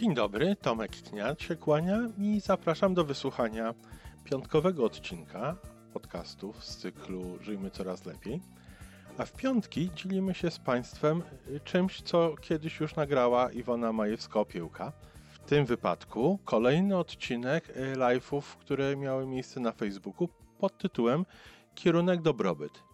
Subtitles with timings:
[0.00, 3.74] Dzień dobry, Tomek Kniat się kłania i zapraszam do wysłuchania
[4.24, 5.56] piątkowego odcinka
[5.92, 8.40] podcastów z cyklu Żyjmy Coraz Lepiej.
[9.18, 11.22] A w piątki dzielimy się z Państwem
[11.64, 14.92] czymś, co kiedyś już nagrała Iwona Majewska-Opiełka.
[15.26, 20.28] W tym wypadku kolejny odcinek live'ów, które miały miejsce na Facebooku
[20.58, 21.26] pod tytułem
[21.74, 22.89] Kierunek Dobrobyt.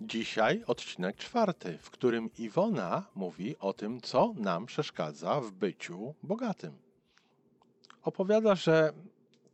[0.00, 6.78] Dzisiaj odcinek czwarty, w którym Iwona mówi o tym, co nam przeszkadza w byciu bogatym.
[8.02, 8.92] Opowiada, że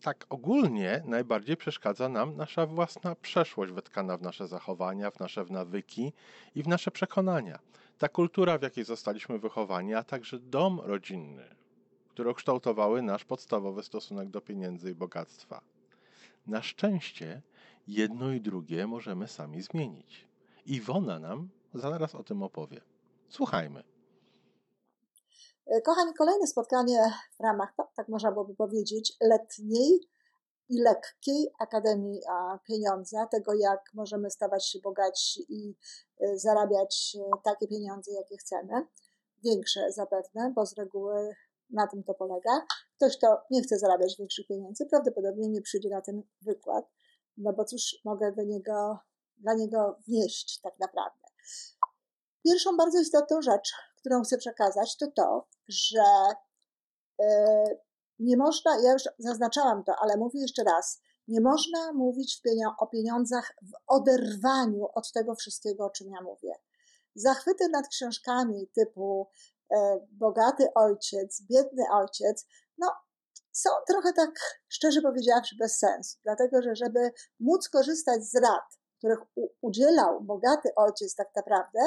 [0.01, 6.13] tak ogólnie najbardziej przeszkadza nam nasza własna przeszłość wetkana w nasze zachowania, w nasze nawyki
[6.55, 7.59] i w nasze przekonania.
[7.99, 11.45] Ta kultura, w jakiej zostaliśmy wychowani, a także dom rodzinny,
[12.09, 15.61] które kształtowały nasz podstawowy stosunek do pieniędzy i bogactwa.
[16.47, 17.43] Na szczęście
[17.89, 20.30] jedno i drugie możemy sami zmienić.
[20.67, 22.81] Iwona nam zaraz o tym opowie.
[23.29, 23.85] Słuchajmy.
[25.85, 30.01] Kochani, kolejne spotkanie w ramach, tak można byłoby powiedzieć, letniej
[30.69, 32.21] i lekkiej Akademii
[32.65, 35.77] Pieniądza, tego jak możemy stawać się bogatsi i
[36.21, 38.87] e, zarabiać e, takie pieniądze, jakie chcemy.
[39.45, 41.35] Większe zapewne, bo z reguły
[41.71, 42.67] na tym to polega.
[42.97, 46.85] Ktoś, kto nie chce zarabiać większych pieniędzy, prawdopodobnie nie przyjdzie na ten wykład,
[47.37, 48.99] no bo cóż mogę do niego,
[49.41, 51.29] dla niego wnieść tak naprawdę.
[52.45, 56.05] Pierwszą bardzo istotną rzecz, którą chcę przekazać, to to, że
[57.23, 57.65] e,
[58.19, 62.43] nie można, ja już zaznaczałam to, ale mówię jeszcze raz, nie można mówić
[62.79, 66.55] o pieniądzach w oderwaniu od tego wszystkiego, o czym ja mówię.
[67.15, 69.29] Zachwyty nad książkami typu
[69.71, 72.47] e, Bogaty ojciec, biedny ojciec,
[72.79, 72.93] no
[73.53, 74.31] są trochę tak,
[74.69, 76.19] szczerze powiedziawszy, bez sensu.
[76.23, 79.19] Dlatego, że żeby móc korzystać z rad, których
[79.61, 81.81] udzielał bogaty ojciec tak naprawdę,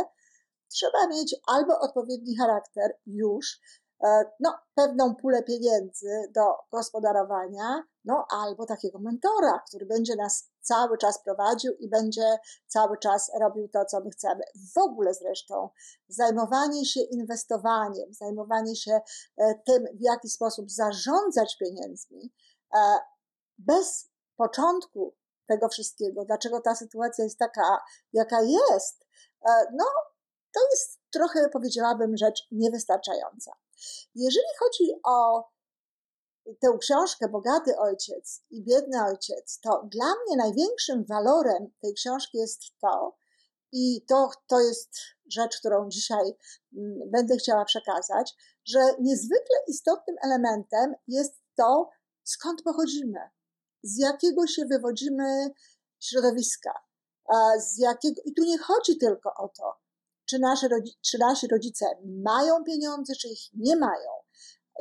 [0.67, 3.59] trzeba mieć albo odpowiedni charakter już,
[4.03, 6.41] e, no, pewną pulę pieniędzy do
[6.71, 12.37] gospodarowania, no, albo takiego mentora, który będzie nas cały czas prowadził i będzie
[12.67, 14.43] cały czas robił to, co my chcemy.
[14.73, 15.69] W ogóle zresztą
[16.07, 19.01] zajmowanie się inwestowaniem, zajmowanie się
[19.37, 22.33] e, tym, w jaki sposób zarządzać pieniędzmi,
[22.73, 22.99] e,
[23.57, 25.15] bez początku
[25.47, 27.83] tego wszystkiego, dlaczego ta sytuacja jest taka,
[28.13, 29.05] jaka jest,
[29.73, 29.85] no,
[30.53, 33.51] to jest trochę, powiedziałabym, rzecz niewystarczająca.
[34.15, 35.47] Jeżeli chodzi o
[36.59, 42.61] tę książkę Bogaty Ojciec i Biedny Ojciec, to dla mnie największym walorem tej książki jest
[42.81, 43.15] to,
[43.71, 44.89] i to, to jest
[45.31, 46.35] rzecz, którą dzisiaj
[46.77, 51.89] mm, będę chciała przekazać, że niezwykle istotnym elementem jest to,
[52.23, 53.19] skąd pochodzimy,
[53.83, 55.49] z jakiego się wywodzimy
[55.99, 56.73] środowiska,
[57.59, 59.73] z jakiego, i tu nie chodzi tylko o to,
[60.25, 60.69] czy, nasze,
[61.01, 61.85] czy nasi rodzice
[62.23, 64.09] mają pieniądze, czy ich nie mają.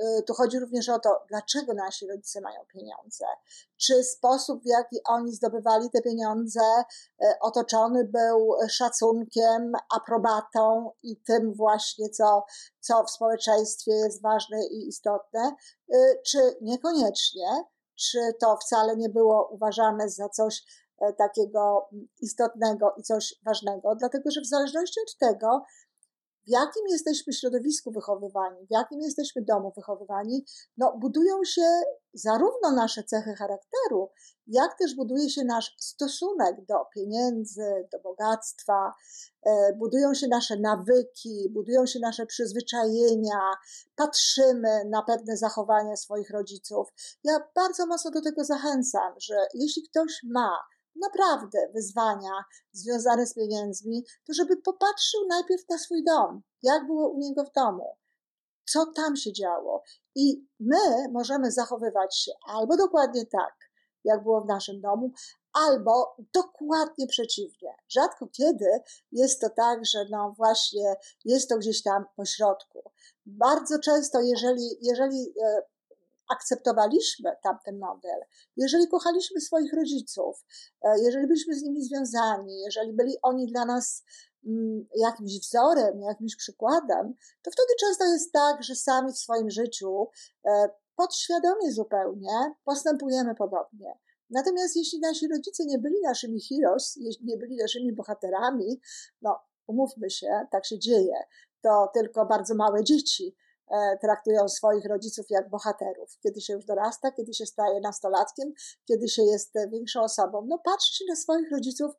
[0.01, 3.25] Y, tu chodzi również o to, dlaczego nasi rodzice mają pieniądze.
[3.77, 6.61] Czy sposób, w jaki oni zdobywali te pieniądze,
[7.23, 12.45] y, otoczony był szacunkiem, aprobatą i tym właśnie, co,
[12.81, 15.57] co w społeczeństwie jest ważne i istotne,
[15.95, 17.65] y, czy niekoniecznie,
[17.97, 20.63] czy to wcale nie było uważane za coś
[21.03, 21.89] E, takiego
[22.21, 25.65] istotnego i coś ważnego, dlatego że w zależności od tego,
[26.47, 30.45] w jakim jesteśmy środowisku wychowywani, w jakim jesteśmy domu wychowywani,
[30.77, 31.63] no, budują się
[32.15, 34.11] zarówno nasze cechy charakteru,
[34.47, 38.93] jak też buduje się nasz stosunek do pieniędzy, do bogactwa,
[39.43, 43.41] e, budują się nasze nawyki, budują się nasze przyzwyczajenia,
[43.97, 46.89] patrzymy na pewne zachowania swoich rodziców.
[47.25, 50.59] Ja bardzo mocno do tego zachęcam, że jeśli ktoś ma
[50.97, 57.19] naprawdę wyzwania związane z pieniędzmi, to żeby popatrzył najpierw na swój dom, jak było u
[57.19, 57.97] niego w domu,
[58.71, 59.83] co tam się działo.
[60.15, 63.55] I my możemy zachowywać się albo dokładnie tak,
[64.05, 65.13] jak było w naszym domu,
[65.53, 67.75] albo dokładnie przeciwnie.
[67.89, 68.81] Rzadko kiedy
[69.13, 72.91] jest to tak, że no właśnie jest to gdzieś tam po środku.
[73.27, 75.63] Bardzo często, jeżeli, jeżeli e,
[76.33, 78.21] akceptowaliśmy tamten model,
[78.57, 80.45] jeżeli kochaliśmy swoich rodziców,
[80.83, 84.05] e, jeżeli byliśmy z nimi związani, jeżeli byli oni dla nas
[84.47, 90.09] mm, jakimś wzorem, jakimś przykładem, to wtedy często jest tak, że sami w swoim życiu
[90.47, 93.99] e, podświadomie zupełnie postępujemy podobnie.
[94.31, 98.81] Natomiast jeśli nasi rodzice nie byli naszymi heroes, jeśli nie byli naszymi bohaterami,
[99.23, 101.15] no umówmy się, tak się dzieje,
[101.61, 103.37] to tylko bardzo małe dzieci
[104.01, 106.19] traktują swoich rodziców jak bohaterów.
[106.23, 108.53] Kiedy się już dorasta, kiedy się staje nastolatkiem,
[108.89, 110.47] kiedy się jest większą osobą.
[110.49, 111.93] No patrzcie na swoich rodziców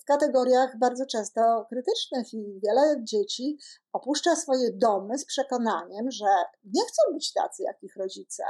[0.00, 3.58] w kategoriach bardzo często krytycznych i wiele dzieci
[3.92, 6.26] opuszcza swoje domy z przekonaniem, że
[6.64, 8.44] nie chcą być tacy jak ich rodzice.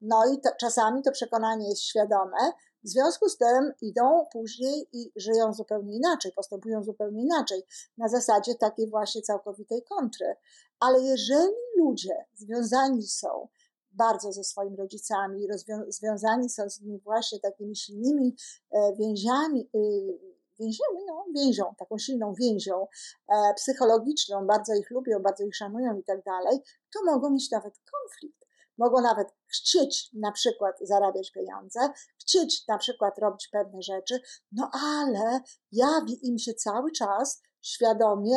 [0.00, 2.52] No i to, czasami to przekonanie jest świadome,
[2.84, 7.62] w związku z tym idą później i żyją zupełnie inaczej, postępują zupełnie inaczej,
[7.98, 10.34] na zasadzie takiej właśnie całkowitej kontry.
[10.82, 13.48] Ale jeżeli ludzie związani są
[13.92, 15.46] bardzo ze swoimi rodzicami,
[15.88, 18.36] związani są z nimi właśnie takimi silnymi
[18.70, 20.18] e, więziami, y,
[20.60, 22.86] więziami, no, więzią, taką silną więzią
[23.28, 26.58] e, psychologiczną, bardzo ich lubią, bardzo ich szanują i tak dalej,
[26.94, 28.46] to mogą mieć nawet konflikt.
[28.78, 31.80] Mogą nawet chcieć na przykład zarabiać pieniądze,
[32.20, 34.20] chcieć na przykład robić pewne rzeczy,
[34.52, 35.40] no ale
[35.72, 38.36] jawi im się cały czas świadomie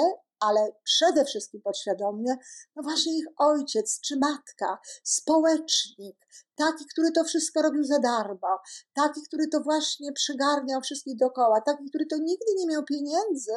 [0.50, 2.36] ale przede wszystkim podświadomie,
[2.76, 8.60] no właśnie ich ojciec czy matka, społecznik, taki, który to wszystko robił za darmo,
[8.94, 13.56] taki, który to właśnie przygarniał wszystkich dookoła, taki, który to nigdy nie miał pieniędzy,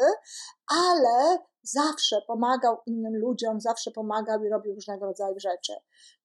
[0.67, 5.73] ale zawsze pomagał innym ludziom, zawsze pomagał i robił różnego rodzaju rzeczy.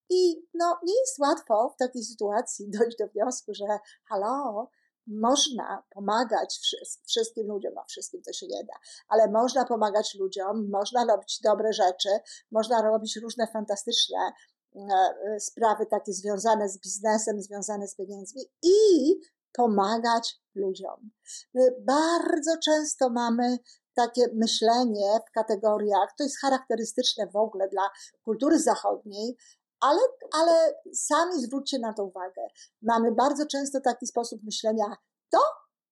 [0.10, 3.66] I no, nie jest łatwo w takiej sytuacji dojść do wniosku, że
[4.06, 4.70] halo,
[5.08, 6.60] można pomagać
[7.08, 8.74] wszystkim ludziom, no wszystkim to się nie da,
[9.08, 12.10] ale można pomagać ludziom, można robić dobre rzeczy,
[12.52, 14.32] można robić różne fantastyczne
[14.76, 19.20] e, sprawy takie związane z biznesem, związane z pieniędzmi i
[19.54, 21.12] pomagać ludziom.
[21.54, 23.58] My bardzo często mamy
[23.94, 27.90] takie myślenie w kategoriach, to jest charakterystyczne w ogóle dla
[28.24, 29.38] kultury zachodniej,
[29.84, 30.02] ale,
[30.34, 32.42] ale sami zwróćcie na to uwagę.
[32.82, 34.96] Mamy bardzo często taki sposób myślenia
[35.30, 35.40] to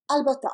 [0.08, 0.50] albo to,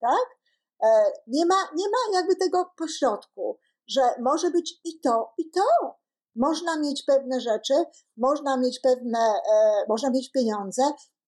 [0.00, 0.38] tak?
[0.82, 0.88] E,
[1.26, 3.58] nie ma, nie ma jakby tego pośrodku,
[3.88, 5.96] że może być i to, i to.
[6.36, 7.74] Można mieć pewne rzeczy,
[8.16, 10.82] można mieć pewne, e, można mieć pieniądze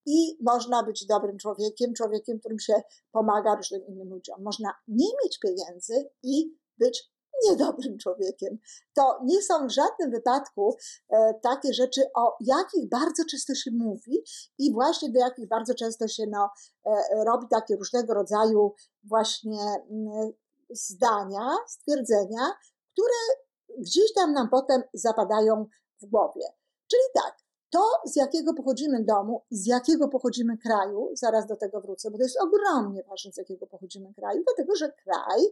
[0.07, 2.83] i można być dobrym człowiekiem, człowiekiem, którym się
[3.13, 4.43] pomaga różnym innym ludziom.
[4.43, 7.11] Można nie mieć pieniędzy i być
[7.47, 8.59] niedobrym człowiekiem.
[8.95, 10.77] To nie są w żadnym wypadku
[11.11, 14.25] e, takie rzeczy, o jakich bardzo często się mówi
[14.59, 16.51] i właśnie do jakich bardzo często się no,
[16.87, 18.75] e, robi takie różnego rodzaju
[19.05, 20.33] właśnie mm,
[20.71, 22.53] zdania, stwierdzenia,
[22.93, 23.45] które
[23.79, 25.67] gdzieś tam nam potem zapadają
[26.03, 26.47] w głowie.
[26.91, 32.11] Czyli tak, to, z jakiego pochodzimy domu z jakiego pochodzimy kraju, zaraz do tego wrócę,
[32.11, 35.47] bo to jest ogromnie ważne, z jakiego pochodzimy kraju, dlatego że kraj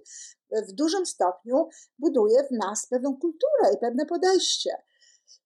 [0.68, 1.68] w dużym stopniu
[1.98, 4.70] buduje w nas pewną kulturę i pewne podejście.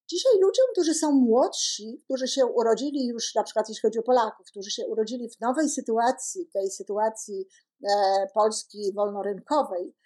[0.09, 4.47] Dzisiaj ludziom, którzy są młodsi, którzy się urodzili już, na przykład jeśli chodzi o Polaków,
[4.47, 7.47] którzy się urodzili w nowej sytuacji, tej sytuacji
[7.85, 10.00] e, Polski wolnorynkowej, E,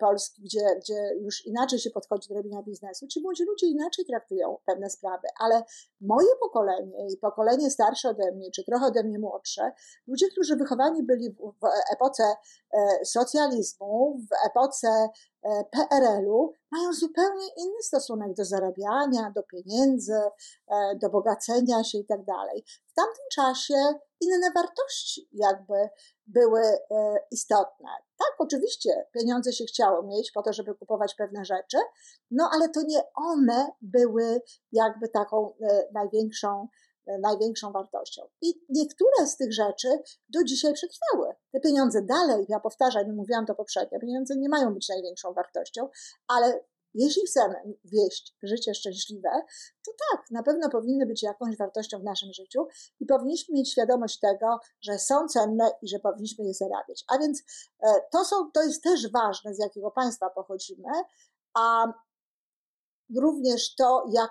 [0.00, 4.58] Polski, gdzie, gdzie już inaczej się podchodzi do robienia biznesu, ci młodzi ludzie inaczej traktują
[4.66, 5.62] pewne sprawy, ale
[6.00, 9.72] moje pokolenie i pokolenie starsze ode mnie, czy trochę ode mnie młodsze,
[10.06, 12.34] ludzie, którzy wychowani byli w, w epoce
[12.72, 15.08] e, socjalizmu, w epoce e,
[15.42, 20.20] PRL-u, mają zupełnie inny stosunek do zarabiania, do pieniędzy,
[21.02, 22.64] do bogacenia się i tak dalej.
[22.86, 23.74] W tamtym czasie
[24.20, 25.74] inne wartości jakby
[26.26, 26.78] były e,
[27.30, 27.88] istotne.
[28.18, 31.78] Tak, oczywiście pieniądze się chciało mieć po to, żeby kupować pewne rzeczy,
[32.30, 34.40] no ale to nie one były
[34.72, 36.68] jakby taką e, największą, e,
[37.18, 38.22] największą wartością.
[38.42, 39.88] I niektóre z tych rzeczy
[40.28, 41.34] do dzisiaj przetrwały.
[41.52, 45.88] Te pieniądze dalej, ja powtarzam, mówiłam to poprzednio, pieniądze nie mają być największą wartością,
[46.28, 46.60] ale
[46.94, 49.30] jeśli chcemy wieść życie szczęśliwe,
[49.86, 52.66] to tak, na pewno powinny być jakąś wartością w naszym życiu
[53.00, 57.04] i powinniśmy mieć świadomość tego, że są cenne i że powinniśmy je zarabiać.
[57.08, 57.42] A więc
[57.82, 60.88] e, to, są, to jest też ważne, z jakiego państwa pochodzimy,
[61.54, 61.92] a
[63.16, 64.30] również to, jak,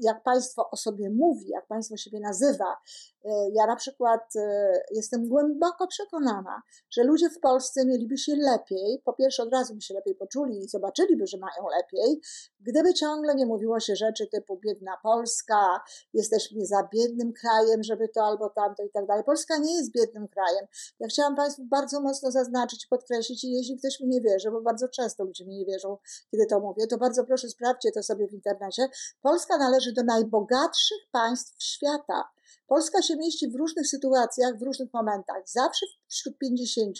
[0.00, 2.76] jak państwo o sobie mówi, jak państwo siebie nazywa.
[3.24, 9.02] E, ja na przykład e, jestem głęboko przekonana, że ludzie w Polsce mieliby się lepiej,
[9.04, 12.20] po pierwsze od razu by się lepiej poczuli i zobaczyliby, że mają lepiej,
[12.60, 15.80] gdyby ciągle nie mówiło się rzeczy typu biedna Polska,
[16.14, 19.24] jesteśmy za biednym krajem, żeby to albo tamto i tak dalej.
[19.24, 20.66] Polska nie jest biednym krajem.
[21.00, 24.88] Ja chciałam Państwu bardzo mocno zaznaczyć podkreślić, i jeśli ktoś mi nie wierzy, bo bardzo
[24.88, 25.96] często ludzie mi nie wierzą,
[26.30, 28.88] kiedy to mówię, to bardzo proszę sprawdźcie to sobie w internecie.
[29.20, 32.24] Polska należy do najbogatszych państw świata.
[32.66, 35.42] Polska się mieści w różnych sytuacjach, w różnych momentach.
[35.46, 36.96] Zawsze wśród 50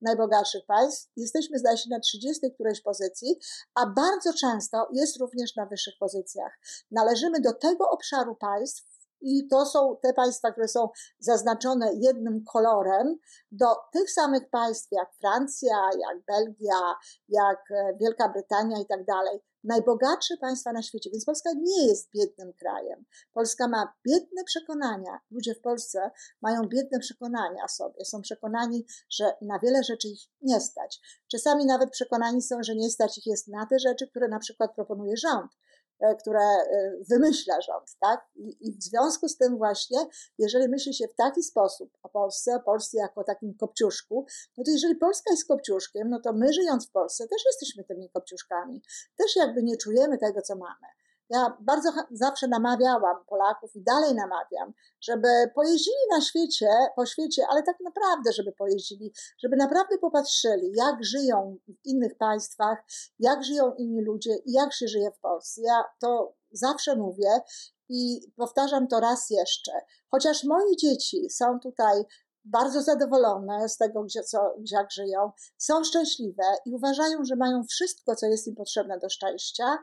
[0.00, 3.38] najbogatszych państw jesteśmy, zdaje się, na 30 którejś pozycji,
[3.74, 6.58] a bardzo często jest również na wyższych pozycjach.
[6.90, 13.16] Należymy do tego obszaru państw, i to są te państwa, które są zaznaczone jednym kolorem,
[13.52, 16.94] do tych samych państw jak Francja, jak Belgia,
[17.28, 17.58] jak
[18.00, 23.04] Wielka Brytania i tak dalej najbogatsze państwa na świecie, więc Polska nie jest biednym krajem.
[23.32, 25.20] Polska ma biedne przekonania.
[25.30, 26.10] Ludzie w Polsce
[26.42, 28.04] mają biedne przekonania o sobie.
[28.04, 31.00] Są przekonani, że na wiele rzeczy ich nie stać.
[31.30, 34.74] Czasami nawet przekonani są, że nie stać ich jest na te rzeczy, które na przykład
[34.74, 35.52] proponuje rząd.
[36.00, 38.26] E, które e, wymyśla rząd, tak?
[38.34, 39.98] I, I, w związku z tym właśnie,
[40.38, 44.70] jeżeli myśli się w taki sposób o Polsce, o Polsce jako takim kopciuszku, no to
[44.70, 48.82] jeżeli Polska jest kopciuszkiem, no to my żyjąc w Polsce też jesteśmy tymi kopciuszkami.
[49.16, 50.86] Też jakby nie czujemy tego, co mamy.
[51.30, 57.62] Ja bardzo zawsze namawiałam Polaków i dalej namawiam, żeby pojeździli na świecie, po świecie, ale
[57.62, 62.84] tak naprawdę, żeby pojeździli, żeby naprawdę popatrzyli, jak żyją w innych państwach,
[63.18, 65.60] jak żyją inni ludzie i jak się żyje w Polsce.
[65.62, 67.40] Ja to zawsze mówię
[67.88, 69.72] i powtarzam to raz jeszcze.
[70.10, 72.04] Chociaż moje dzieci są tutaj
[72.44, 77.64] bardzo zadowolone z tego, gdzie, co, gdzie jak żyją, są szczęśliwe i uważają, że mają
[77.64, 79.78] wszystko, co jest im potrzebne do szczęścia,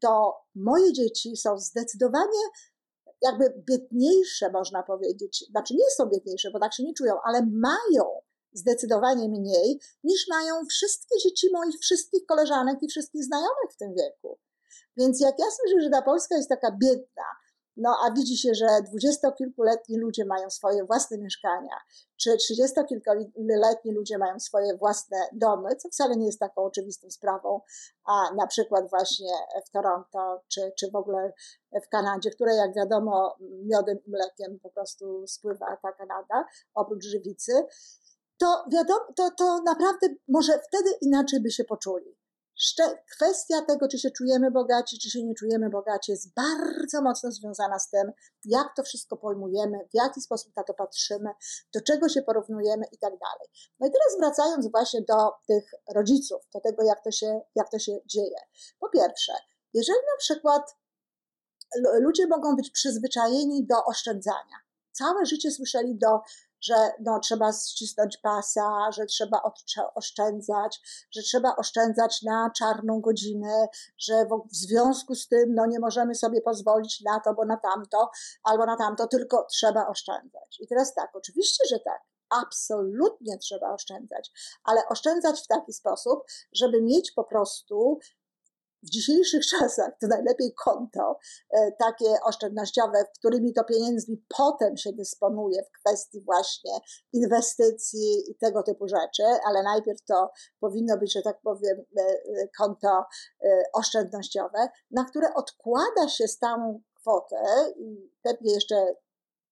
[0.00, 2.40] to moje dzieci są zdecydowanie
[3.22, 5.44] jakby biedniejsze, można powiedzieć.
[5.50, 8.04] Znaczy nie są biedniejsze, bo tak się nie czują, ale mają
[8.52, 14.38] zdecydowanie mniej niż mają wszystkie dzieci moich wszystkich koleżanek i wszystkich znajomych w tym wieku.
[14.96, 17.24] Więc jak ja słyszę, że ta Polska jest taka biedna,
[17.76, 21.76] no a widzi się, że dwudziestokilkuletni ludzie mają swoje własne mieszkania,
[22.16, 27.60] czy trzydziestokilkuletni ludzie mają swoje własne domy, co wcale nie jest taką oczywistą sprawą,
[28.04, 29.32] a na przykład właśnie
[29.66, 31.32] w Toronto, czy, czy w ogóle
[31.84, 37.52] w Kanadzie, które jak wiadomo miodem i mlekiem po prostu spływa ta Kanada, oprócz żywicy,
[38.38, 42.16] to wiadomo, to, to naprawdę może wtedy inaczej by się poczuli
[43.16, 47.78] kwestia tego, czy się czujemy bogaci, czy się nie czujemy bogaci, jest bardzo mocno związana
[47.78, 48.12] z tym,
[48.44, 51.30] jak to wszystko pojmujemy, w jaki sposób na to patrzymy,
[51.74, 53.48] do czego się porównujemy i tak dalej.
[53.80, 57.78] No i teraz wracając właśnie do tych rodziców, do tego, jak to się, jak to
[57.78, 58.38] się dzieje.
[58.80, 59.32] Po pierwsze,
[59.74, 60.76] jeżeli na przykład
[62.00, 64.56] ludzie mogą być przyzwyczajeni do oszczędzania,
[64.92, 66.20] całe życie słyszeli do
[66.66, 69.42] że no, trzeba ścisnąć pasa, że trzeba
[69.94, 70.80] oszczędzać,
[71.10, 73.68] że trzeba oszczędzać na czarną godzinę,
[73.98, 78.10] że w, związku z tym no, nie możemy sobie pozwolić na to, bo na tamto,
[78.42, 80.60] albo na tamto, tylko trzeba oszczędzać.
[80.60, 82.02] I teraz tak, oczywiście, że tak.
[82.30, 84.30] Absolutnie trzeba oszczędzać,
[84.64, 87.98] ale oszczędzać w taki sposób, żeby mieć po prostu
[88.86, 91.18] w dzisiejszych czasach to najlepiej konto
[91.50, 96.72] e, takie oszczędnościowe, którymi to pieniędzmi potem się dysponuje w kwestii właśnie
[97.12, 102.48] inwestycji i tego typu rzeczy, ale najpierw to powinno być, że tak powiem, e, e,
[102.58, 103.04] konto
[103.72, 108.94] oszczędnościowe, na które odkłada się stałą kwotę i pewnie jeszcze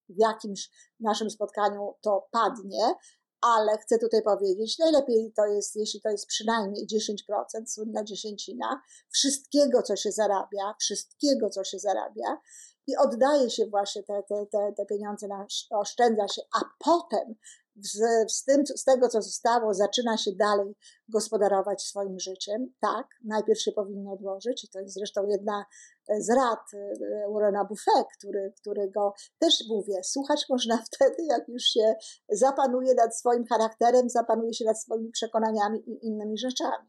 [0.09, 2.95] w jakimś naszym spotkaniu to padnie,
[3.45, 9.83] ale chcę tutaj powiedzieć, najlepiej to jest, jeśli to jest przynajmniej 10%, słynna dziesięcina, wszystkiego,
[9.83, 12.41] co się zarabia, wszystkiego, co się zarabia
[12.87, 17.35] i oddaje się właśnie te, te, te, te pieniądze, na, oszczędza się, a potem
[17.77, 17.99] z,
[18.33, 20.75] z, tym, z tego, co zostało, zaczyna się dalej
[21.09, 22.73] gospodarować swoim życiem.
[22.81, 25.65] Tak, najpierw się powinno odłożyć i to jest zresztą jedna
[26.19, 31.95] z rad e, Warrena Buffet, który, którego też mówię, słuchać można wtedy, jak już się
[32.29, 36.89] zapanuje nad swoim charakterem, zapanuje się nad swoimi przekonaniami i innymi rzeczami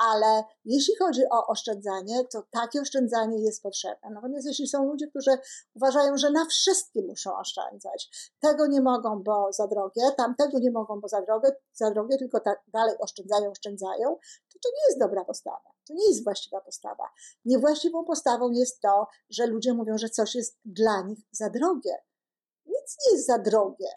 [0.00, 4.10] ale jeśli chodzi o oszczędzanie, to takie oszczędzanie jest potrzebne.
[4.10, 5.30] Natomiast jeśli są ludzie, którzy
[5.74, 11.00] uważają, że na wszystkim muszą oszczędzać, tego nie mogą, bo za drogie, tamtego nie mogą,
[11.00, 14.16] bo za drogie, za drogie tylko tak dalej oszczędzają, oszczędzają,
[14.52, 15.70] to to nie jest dobra postawa.
[15.86, 17.04] To nie jest właściwa postawa.
[17.44, 21.96] Niewłaściwą postawą jest to, że ludzie mówią, że coś jest dla nich za drogie.
[22.66, 23.88] Nic nie jest za drogie.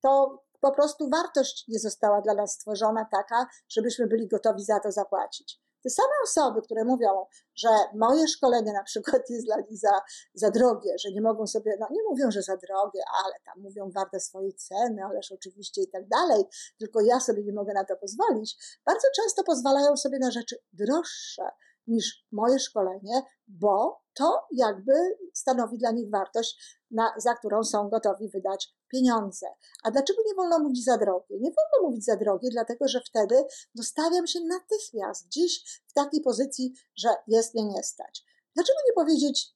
[0.00, 4.92] To po prostu wartość nie została dla nas stworzona taka, żebyśmy byli gotowi za to
[4.92, 5.60] zapłacić.
[5.82, 10.00] Te same osoby, które mówią, że moje szkolenie na przykład jest dla nich za,
[10.34, 13.90] za drogie, że nie mogą sobie, no nie mówią, że za drogie, ale tam mówią
[13.94, 16.44] warte swojej ceny, ależ oczywiście i tak dalej,
[16.78, 18.56] tylko ja sobie nie mogę na to pozwolić,
[18.86, 21.42] bardzo często pozwalają sobie na rzeczy droższe
[21.86, 24.92] niż moje szkolenie, bo to jakby
[25.34, 29.46] stanowi dla nich wartość, na, za którą są gotowi wydać pieniądze.
[29.84, 31.40] A dlaczego nie wolno mówić za drogie?
[31.40, 36.74] Nie wolno mówić za drogie, dlatego że wtedy dostawiam się natychmiast gdzieś w takiej pozycji,
[36.96, 38.24] że jest mnie nie stać.
[38.54, 39.54] Dlaczego nie powiedzieć,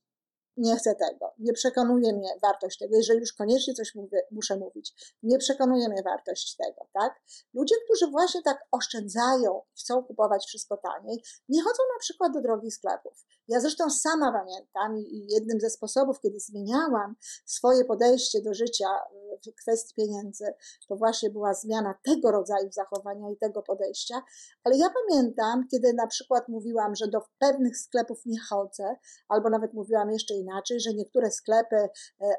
[0.59, 5.17] nie chcę tego, nie przekonuje mnie wartość tego, jeżeli już koniecznie coś mówię, muszę mówić,
[5.23, 7.21] nie przekonuje mnie wartość tego, tak?
[7.55, 12.75] Ludzie, którzy właśnie tak oszczędzają, chcą kupować wszystko taniej, nie chodzą na przykład do drogich
[12.75, 13.25] sklepów.
[13.49, 18.89] Ja zresztą sama pamiętam i jednym ze sposobów, kiedy zmieniałam swoje podejście do życia
[19.63, 20.45] kwestii pieniędzy,
[20.89, 24.23] to właśnie była zmiana tego rodzaju zachowania i tego podejścia.
[24.65, 28.97] Ale ja pamiętam, kiedy na przykład mówiłam, że do pewnych sklepów nie chodzę,
[29.29, 31.89] albo nawet mówiłam jeszcze inaczej, że niektóre sklepy e,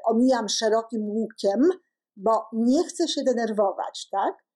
[0.04, 1.68] omijam szerokim łukiem,
[2.16, 4.49] bo nie chcę się denerwować, tak?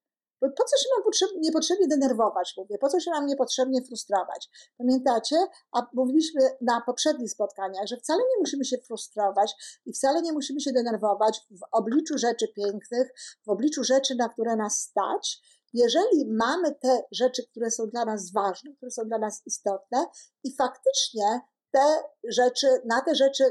[0.56, 1.02] Po co się mam
[1.40, 4.50] niepotrzebnie denerwować, mówię, po co się mam niepotrzebnie frustrować?
[4.78, 5.36] Pamiętacie?
[5.72, 9.54] A mówiliśmy na poprzednich spotkaniach, że wcale nie musimy się frustrować
[9.86, 13.08] i wcale nie musimy się denerwować w obliczu rzeczy pięknych,
[13.46, 15.40] w obliczu rzeczy, na które nas stać.
[15.72, 20.06] Jeżeli mamy te rzeczy, które są dla nas ważne, które są dla nas istotne
[20.44, 23.44] i faktycznie te rzeczy, na te rzeczy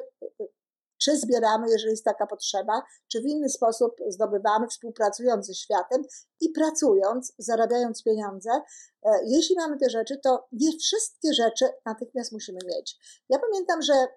[1.03, 2.81] czy zbieramy, jeżeli jest taka potrzeba,
[3.11, 6.03] czy w inny sposób zdobywamy, współpracując ze światem
[6.41, 8.51] i pracując, zarabiając pieniądze.
[9.03, 12.97] E, jeśli mamy te rzeczy, to nie wszystkie rzeczy natychmiast musimy mieć.
[13.29, 14.07] Ja pamiętam, że e,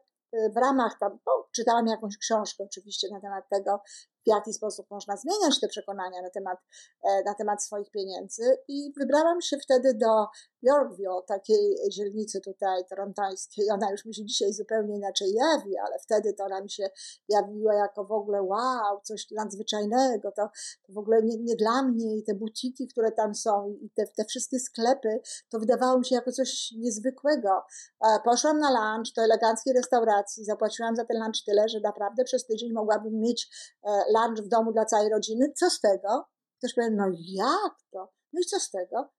[0.50, 3.80] w ramach tam, no, czytałam jakąś książkę oczywiście na temat tego,
[4.26, 6.58] w jaki sposób można zmieniać te przekonania na temat,
[7.04, 10.26] e, na temat swoich pieniędzy i wybrałam się wtedy do
[10.62, 13.70] Yorkville, takiej dzielnicy tutaj torontańskiej.
[13.70, 16.90] Ona już mi się dzisiaj zupełnie inaczej jawi, ale wtedy to ona mi się
[17.28, 20.48] jawiła jako w ogóle wow, coś nadzwyczajnego, to,
[20.86, 24.06] to w ogóle nie, nie dla mnie i te buciki, które tam są i te,
[24.06, 27.62] te wszystkie sklepy, to wydawało mi się jako coś niezwykłego.
[28.04, 32.46] E, poszłam na lunch do eleganckiej restauracji, zapłaciłam za ten lunch tyle, że naprawdę przez
[32.46, 33.48] tydzień mogłabym mieć
[33.84, 33.88] e,
[34.18, 35.52] lunch w domu dla całej rodziny.
[35.56, 36.24] Co z tego?
[36.58, 38.12] Ktoś powie, no jak to?
[38.32, 39.10] No i co z tego?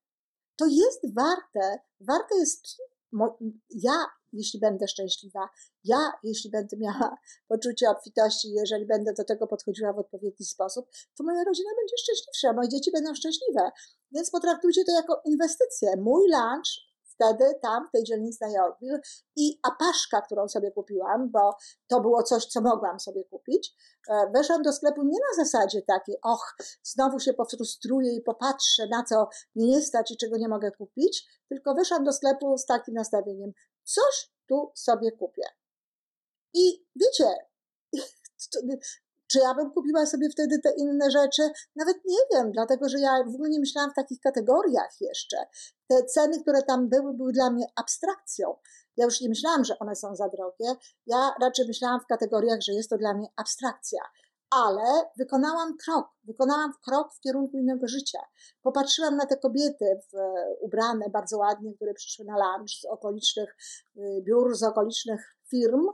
[0.58, 2.62] to jest warte, warte jest
[3.70, 5.50] ja, jeśli będę szczęśliwa,
[5.84, 7.18] ja, jeśli będę miała
[7.50, 12.54] poczucie obfitości, jeżeli będę do tego podchodziła w odpowiedni sposób, to moja rodzina będzie szczęśliwsza,
[12.54, 13.72] moje dzieci będą szczęśliwe.
[14.12, 15.96] Więc potraktujcie to jako inwestycję.
[15.98, 16.87] Mój lunch
[17.17, 19.00] wtedy tam, w tej dzielnicy Yorkville
[19.36, 21.55] i apaszka, którą sobie kupiłam, bo
[21.88, 23.75] to było coś, co mogłam sobie kupić.
[24.09, 29.03] E, weszłam do sklepu nie na zasadzie takiej, och, znowu się pofrustruję i popatrzę, na
[29.03, 32.94] co mi nie stać i czego nie mogę kupić, tylko weszłam do sklepu z takim
[32.94, 33.51] nastawieniem,
[33.83, 35.44] coś tu sobie kupię.
[36.53, 37.35] I wiecie,
[39.27, 41.50] czy ja bym kupiła sobie wtedy te inne rzeczy?
[41.75, 45.37] Nawet nie wiem, dlatego że ja w ogóle nie myślałam w takich kategoriach jeszcze.
[45.87, 48.55] Te ceny, które tam były, były dla mnie abstrakcją.
[48.98, 50.75] Ja już nie myślałam, że one są za drogie.
[51.05, 54.01] Ja raczej myślałam w kategoriach, że jest to dla mnie abstrakcja.
[54.50, 58.20] Ale wykonałam krok, wykonałam krok w kierunku innego życia.
[58.61, 60.18] Popatrzyłam na te kobiety w,
[60.61, 63.55] ubrane bardzo ładnie, które przyszły na lunch z okolicznych
[63.98, 65.87] y, biur, z okolicznych firm.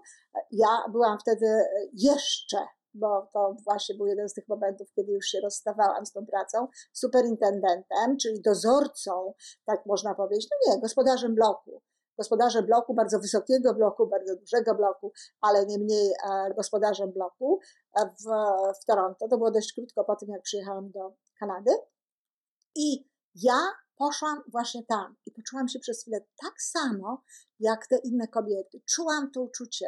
[0.51, 2.57] Ja byłam wtedy jeszcze
[2.93, 6.67] bo to właśnie był jeden z tych momentów, kiedy już się rozstawałam z tą pracą,
[6.93, 9.33] superintendentem, czyli dozorcą,
[9.65, 11.81] tak można powiedzieć, no nie, gospodarzem bloku.
[12.17, 17.59] Gospodarzem bloku, bardzo wysokiego bloku, bardzo dużego bloku, ale nie mniej e, gospodarzem bloku
[17.95, 18.23] e, w,
[18.81, 19.27] w Toronto.
[19.27, 21.71] To było dość krótko po tym, jak przyjechałam do Kanady.
[22.75, 23.59] I ja
[23.95, 27.23] poszłam właśnie tam i poczułam się przez chwilę tak samo,
[27.59, 28.81] jak te inne kobiety.
[28.85, 29.87] Czułam to uczucie.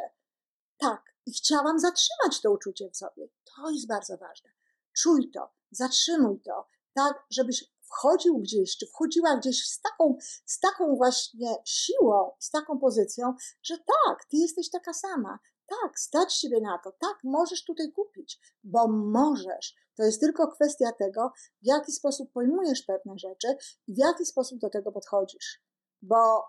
[0.78, 3.28] Tak, i chciałam zatrzymać to uczucie w sobie.
[3.56, 4.50] To jest bardzo ważne.
[4.96, 10.96] Czuj to, zatrzymuj to, tak, żebyś wchodził gdzieś, czy wchodziła gdzieś z taką, z taką
[10.96, 15.38] właśnie siłą, z taką pozycją, że tak, ty jesteś taka sama.
[15.82, 16.92] Tak, stać siebie na to.
[16.92, 19.74] Tak, możesz tutaj kupić, bo możesz.
[19.96, 24.58] To jest tylko kwestia tego, w jaki sposób pojmujesz pewne rzeczy i w jaki sposób
[24.58, 25.62] do tego podchodzisz.
[26.02, 26.44] Bo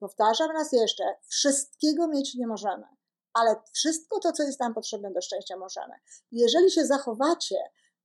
[0.00, 2.84] powtarzam raz jeszcze, wszystkiego mieć nie możemy
[3.38, 5.94] ale wszystko to, co jest nam potrzebne do szczęścia, możemy.
[6.32, 7.56] Jeżeli się zachowacie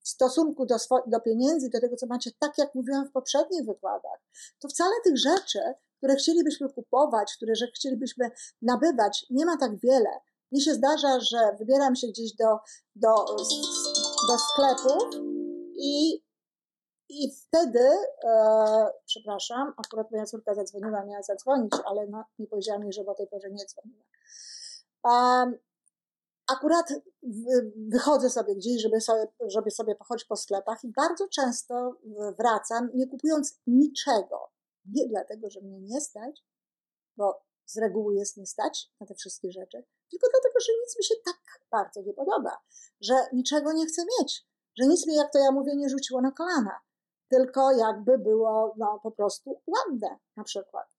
[0.04, 0.76] w stosunku do,
[1.08, 4.20] do pieniędzy, do tego, co macie, tak jak mówiłam w poprzednich wykładach,
[4.60, 5.60] to wcale tych rzeczy,
[5.98, 10.10] które chcielibyśmy kupować, które chcielibyśmy nabywać, nie ma tak wiele.
[10.52, 12.58] Mi się zdarza, że wybieram się gdzieś do,
[12.96, 13.26] do,
[14.28, 14.98] do sklepu
[15.76, 16.24] i,
[17.10, 17.90] i wtedy,
[18.24, 23.16] e, przepraszam, akurat moja córka zadzwoniła, miała zadzwonić, ale no, nie powiedziała mi, że o
[23.16, 24.04] tej porze nie dzwoniła.
[26.48, 26.94] Akurat
[27.76, 31.96] wychodzę sobie gdzieś, żeby sobie, żeby sobie pochodzić po sklepach i bardzo często
[32.40, 34.52] wracam, nie kupując niczego.
[34.86, 36.44] Nie dlatego, że mnie nie stać,
[37.18, 41.04] bo z reguły jest nie stać na te wszystkie rzeczy, tylko dlatego, że nic mi
[41.04, 42.58] się tak bardzo nie podoba,
[43.02, 44.48] że niczego nie chcę mieć,
[44.80, 46.80] że nic mi, jak to ja mówię, nie rzuciło na kolana,
[47.30, 50.93] tylko jakby było no, po prostu ładne na przykład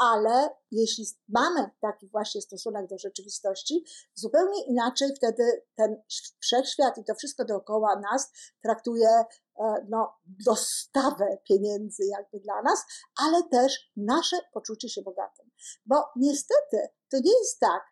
[0.00, 3.84] ale jeśli mamy taki właśnie stosunek do rzeczywistości,
[4.14, 6.02] zupełnie inaczej wtedy ten
[6.40, 8.32] wszechświat i to wszystko dookoła nas
[8.62, 10.12] traktuje e, no,
[10.46, 12.84] dostawę pieniędzy jakby dla nas,
[13.22, 15.50] ale też nasze poczucie się bogatym.
[15.86, 17.82] Bo niestety to nie jest tak,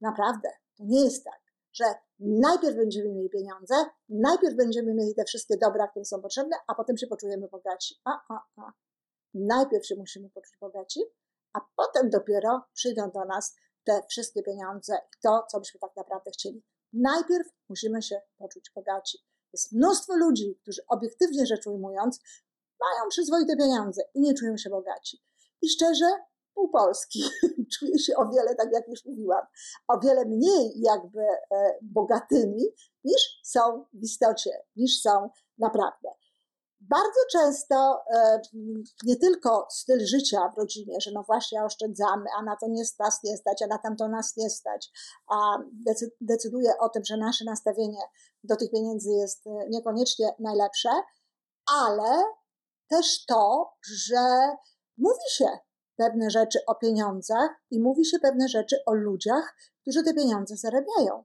[0.00, 1.40] naprawdę, to nie jest tak,
[1.72, 1.84] że
[2.18, 3.74] najpierw będziemy mieli pieniądze,
[4.08, 7.94] najpierw będziemy mieli te wszystkie dobra, które są potrzebne, a potem się poczujemy bogaci.
[8.04, 8.72] A, a, a.
[9.34, 11.00] Najpierw się musimy poczuć bogaci,
[11.54, 16.30] a potem dopiero przyjdą do nas te wszystkie pieniądze i to, co byśmy tak naprawdę
[16.30, 16.64] chcieli.
[16.92, 19.18] Najpierw musimy się poczuć bogaci.
[19.52, 22.20] Jest mnóstwo ludzi, którzy obiektywnie rzecz ujmując,
[22.80, 25.22] mają przyzwoite pieniądze i nie czują się bogaci.
[25.62, 26.06] I szczerze,
[26.54, 27.24] pół Polski
[27.78, 29.46] czuje się o wiele, tak jak już mówiłam,
[29.88, 32.64] o wiele mniej jakby e, bogatymi
[33.04, 36.08] niż są w istocie, niż są naprawdę.
[36.88, 38.40] Bardzo często e,
[39.04, 43.22] nie tylko styl życia w rodzinie, że no właśnie oszczędzamy, a na to nie, nas
[43.24, 44.90] nie stać, a na tamto nas nie stać,
[45.30, 45.58] a
[46.20, 48.00] decyduje o tym, że nasze nastawienie
[48.44, 50.88] do tych pieniędzy jest e, niekoniecznie najlepsze,
[51.66, 52.24] ale
[52.90, 53.72] też to,
[54.04, 54.56] że
[54.98, 55.58] mówi się
[55.96, 61.24] pewne rzeczy o pieniądzach i mówi się pewne rzeczy o ludziach, którzy te pieniądze zarabiają.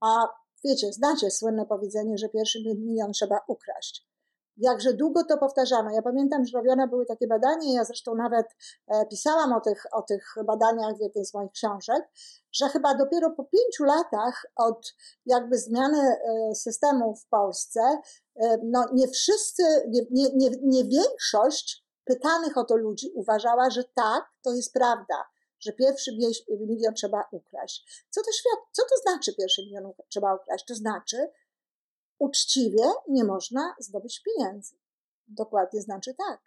[0.00, 0.28] A
[0.64, 4.13] wiecie, znacie słynne powiedzenie, że pierwszy milion trzeba ukraść.
[4.56, 5.90] Jakże długo to powtarzano.
[5.90, 8.46] Ja pamiętam, że robione były takie badania, ja zresztą nawet
[8.88, 12.08] e, pisałam o tych, o tych badaniach w jednej z moich książek,
[12.52, 14.94] że chyba dopiero po pięciu latach od
[15.26, 17.80] jakby zmiany e, systemu w Polsce,
[18.36, 23.84] e, no nie wszyscy, nie, nie, nie, nie większość pytanych o to ludzi uważała, że
[23.94, 25.24] tak, to jest prawda,
[25.60, 26.10] że pierwszy
[26.60, 28.06] milion trzeba ukraść.
[28.10, 30.64] Co to, świat, co to znaczy pierwszy milion trzeba ukraść?
[30.64, 31.28] To znaczy,
[32.18, 34.74] uczciwie nie można zdobyć pieniędzy.
[35.28, 36.40] Dokładnie znaczy tak,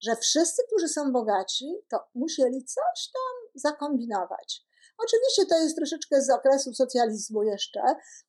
[0.00, 4.64] że wszyscy, którzy są bogaci, to musieli coś tam zakombinować.
[4.98, 7.80] Oczywiście to jest troszeczkę z okresu socjalizmu jeszcze,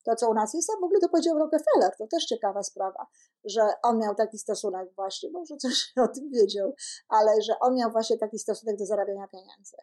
[0.06, 3.08] to co u nas jest, a w ogóle to powiedział Rockefeller, to też ciekawa sprawa,
[3.46, 6.76] że on miał taki stosunek właśnie, może coś o tym wiedział,
[7.10, 9.78] ale że on miał właśnie taki stosunek do zarabiania pieniędzy.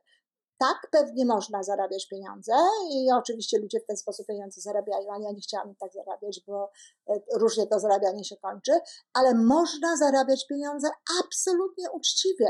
[0.61, 2.53] Tak, pewnie można zarabiać pieniądze
[2.91, 6.71] i oczywiście ludzie w ten sposób pieniądze zarabiają, ale ja nie chciałam tak zarabiać, bo
[7.09, 8.73] e, różnie to zarabianie się kończy,
[9.13, 10.89] ale można zarabiać pieniądze
[11.25, 12.49] absolutnie uczciwie.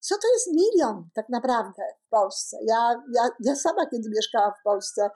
[0.00, 2.58] Co to jest milion tak naprawdę w Polsce?
[2.66, 5.10] Ja, ja, ja sama, kiedy mieszkałam w Polsce,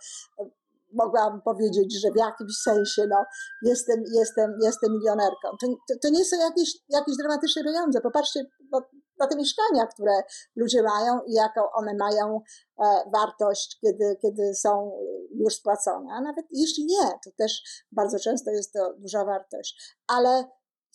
[0.93, 3.25] mogłam powiedzieć, że w jakimś sensie no,
[3.63, 5.49] jestem, jestem, jestem milionerką.
[5.61, 8.01] To, to, to nie są jakieś, jakieś dramatyczne pieniądze.
[8.01, 8.41] Popatrzcie
[8.73, 8.83] no,
[9.23, 10.23] na te mieszkania, które
[10.57, 12.41] ludzie mają i jaką one mają
[12.79, 14.93] e, wartość, kiedy, kiedy są
[15.35, 16.13] już spłacone.
[16.13, 19.97] A nawet jeśli nie, to też bardzo często jest to duża wartość.
[20.07, 20.45] Ale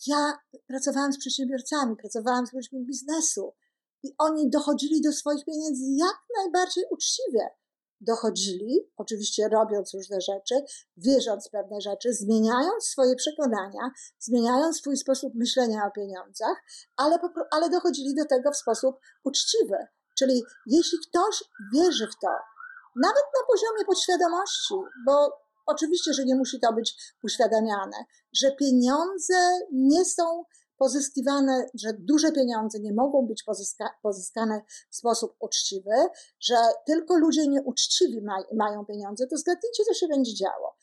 [0.06, 3.54] ja pracowałam z przedsiębiorcami, pracowałam z ludźmi biznesu
[4.02, 7.48] i oni dochodzili do swoich pieniędzy jak najbardziej uczciwie.
[8.00, 10.54] Dochodzili, oczywiście robiąc różne rzeczy,
[10.96, 16.56] wierząc pewne rzeczy, zmieniając swoje przekonania, zmieniając swój sposób myślenia o pieniądzach,
[16.96, 17.18] ale,
[17.50, 19.76] ale dochodzili do tego w sposób uczciwy.
[20.18, 22.28] Czyli jeśli ktoś wierzy w to,
[22.96, 24.74] nawet na poziomie podświadomości,
[25.06, 25.32] bo
[25.66, 27.96] oczywiście, że nie musi to być uświadamiane,
[28.32, 29.34] że pieniądze
[29.72, 30.44] nie są
[30.78, 35.94] pozyskiwane, że duże pieniądze nie mogą być pozyska, pozyskane w sposób uczciwy,
[36.40, 40.76] że tylko ludzie nieuczciwi maj, mają pieniądze, to zgadnijcie, co się będzie działo.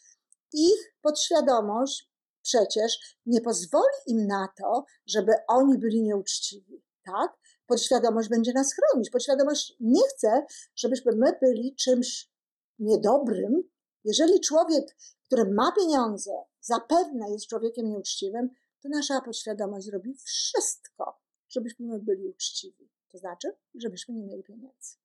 [0.54, 7.38] Ich podświadomość przecież nie pozwoli im na to, żeby oni byli nieuczciwi, tak?
[7.68, 9.10] Podświadomość będzie nas chronić.
[9.10, 12.32] Podświadomość nie chce, żebyśmy my byli czymś
[12.80, 13.64] niedobrym.
[14.04, 16.32] Jeżeli człowiek, który ma pieniądze,
[16.62, 18.50] zapewne jest człowiekiem nieuczciwym,
[18.86, 21.20] to nasza podświadomość robi wszystko,
[21.50, 22.90] żebyśmy byli uczciwi.
[23.12, 24.98] To znaczy, żebyśmy nie mieli pieniędzy.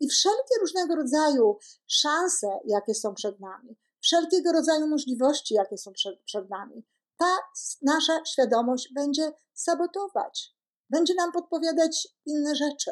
[0.00, 6.20] I wszelkie różnego rodzaju szanse, jakie są przed nami, wszelkiego rodzaju możliwości, jakie są przed,
[6.22, 7.36] przed nami, ta
[7.82, 10.54] nasza świadomość będzie sabotować,
[10.90, 12.90] będzie nam podpowiadać inne rzeczy,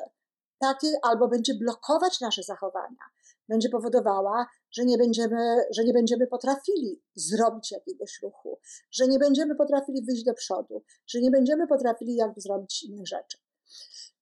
[0.59, 3.11] takie albo będzie blokować nasze zachowania,
[3.49, 8.59] będzie powodowała, że nie będziemy, że nie będziemy potrafili zrobić jakiegoś ruchu,
[8.91, 13.39] że nie będziemy potrafili wyjść do przodu, że nie będziemy potrafili jakby zrobić innych rzeczy.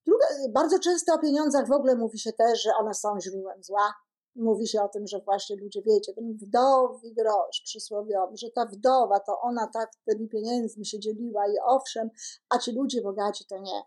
[0.07, 3.95] Druga, bardzo często o pieniądzach w ogóle mówi się też, że one są źródłem zła.
[4.37, 9.21] Mówi się o tym, że właśnie ludzie, wiecie, ten wdowi grosz przysłowiowy, że ta wdowa
[9.21, 12.11] to ona tak tymi pieniędzmi się dzieliła i owszem,
[12.49, 13.83] a ci ludzie bogaci to nie.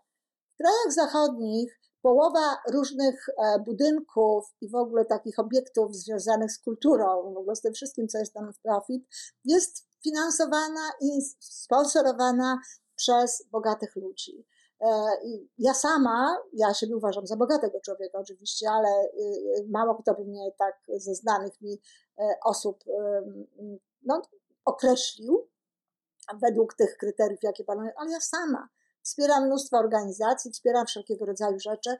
[0.54, 7.34] W krajach zachodnich połowa różnych e, budynków i w ogóle takich obiektów związanych z kulturą,
[7.34, 9.04] w ogóle z tym wszystkim, co jest tam w profit,
[9.44, 12.60] jest finansowana i sponsorowana
[12.96, 14.46] przez bogatych ludzi.
[14.80, 15.10] E,
[15.58, 19.22] ja sama, ja siebie uważam za bogatego człowieka oczywiście, ale y,
[19.58, 21.80] y, mało kto by mnie tak ze znanych mi
[22.18, 22.84] e, osób
[24.02, 24.22] no,
[24.64, 25.48] określił
[26.42, 28.68] według tych kryteriów, jakie panują, ale ja sama
[29.08, 31.96] Wspieram mnóstwo organizacji, wspieram wszelkiego rodzaju rzeczy, e,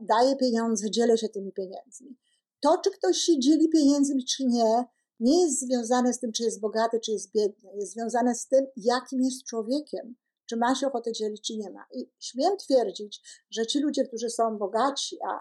[0.00, 2.16] daję pieniądze, dzielę się tymi pieniędzmi.
[2.60, 4.84] To, czy ktoś się dzieli pieniędzmi, czy nie,
[5.20, 7.70] nie jest związane z tym, czy jest bogaty, czy jest biedny.
[7.74, 10.16] Jest związane z tym, jakim jest człowiekiem.
[10.46, 11.86] Czy ma się ochotę dzielić, czy nie ma.
[11.92, 15.40] I śmiem twierdzić, że ci ludzie, którzy są bogaci, a,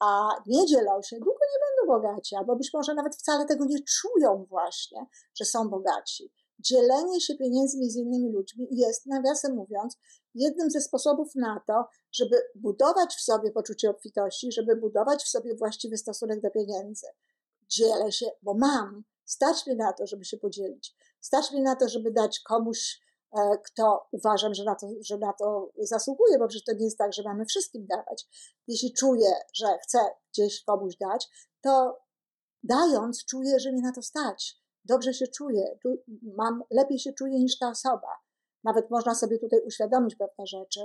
[0.00, 3.78] a nie dzielą się, długo nie będą bogaci, albo być może nawet wcale tego nie
[3.82, 6.32] czują właśnie, że są bogaci.
[6.58, 9.96] Dzielenie się pieniędzmi z innymi ludźmi jest, nawiasem mówiąc,
[10.38, 15.54] jednym ze sposobów na to, żeby budować w sobie poczucie obfitości, żeby budować w sobie
[15.54, 17.06] właściwy stosunek do pieniędzy.
[17.68, 21.88] Dzielę się, bo mam, stać mnie na to, żeby się podzielić, stać mnie na to,
[21.88, 23.00] żeby dać komuś,
[23.38, 26.98] e, kto uważam, że na, to, że na to zasługuje, bo przecież to nie jest
[26.98, 28.26] tak, że mamy wszystkim dawać.
[28.66, 29.98] Jeśli czuję, że chcę
[30.32, 31.28] gdzieś komuś dać,
[31.60, 31.98] to
[32.62, 34.56] dając czuję, że mnie na to stać.
[34.84, 35.78] Dobrze się czuję,
[36.22, 38.27] mam, lepiej się czuję niż ta osoba.
[38.64, 40.80] Nawet można sobie tutaj uświadomić pewne rzeczy.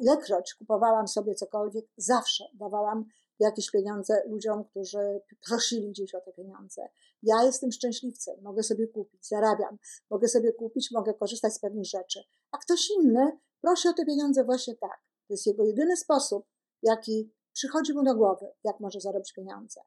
[0.00, 3.04] Ilekroć kupowałam sobie cokolwiek, zawsze dawałam
[3.38, 6.88] jakieś pieniądze ludziom, którzy prosili gdzieś o te pieniądze.
[7.22, 9.78] Ja jestem szczęśliwcem, mogę sobie kupić, zarabiam,
[10.10, 12.20] mogę sobie kupić, mogę korzystać z pewnych rzeczy.
[12.50, 15.00] A ktoś inny prosi o te pieniądze właśnie tak.
[15.28, 16.46] To jest jego jedyny sposób,
[16.82, 19.80] jaki przychodzi mu do głowy, jak może zarobić pieniądze.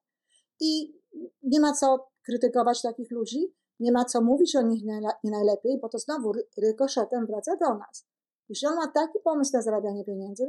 [0.59, 1.01] I
[1.43, 4.83] nie ma co krytykować takich ludzi, nie ma co mówić o nich
[5.23, 8.07] nie najlepiej, bo to znowu rykoszetem wraca do nas.
[8.49, 10.47] Jeśli on ma taki pomysł na zarabianie pieniędzy,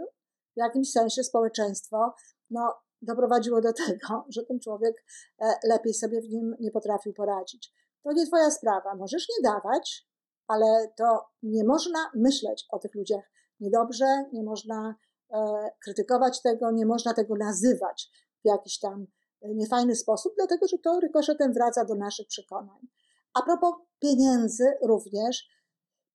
[0.56, 2.14] w jakimś sensie społeczeństwo
[2.50, 5.04] no, doprowadziło do tego, że ten człowiek
[5.40, 7.72] e, lepiej sobie w nim nie potrafił poradzić.
[8.02, 8.94] To nie twoja sprawa.
[8.94, 10.06] Możesz nie dawać,
[10.46, 14.94] ale to nie można myśleć o tych ludziach niedobrze, nie można
[15.30, 18.10] e, krytykować tego, nie można tego nazywać
[18.44, 19.06] w jakiś tam
[19.42, 22.88] e, niefajny sposób, dlatego że to rykoszetem wraca do naszych przekonań.
[23.36, 25.48] A propos pieniędzy również,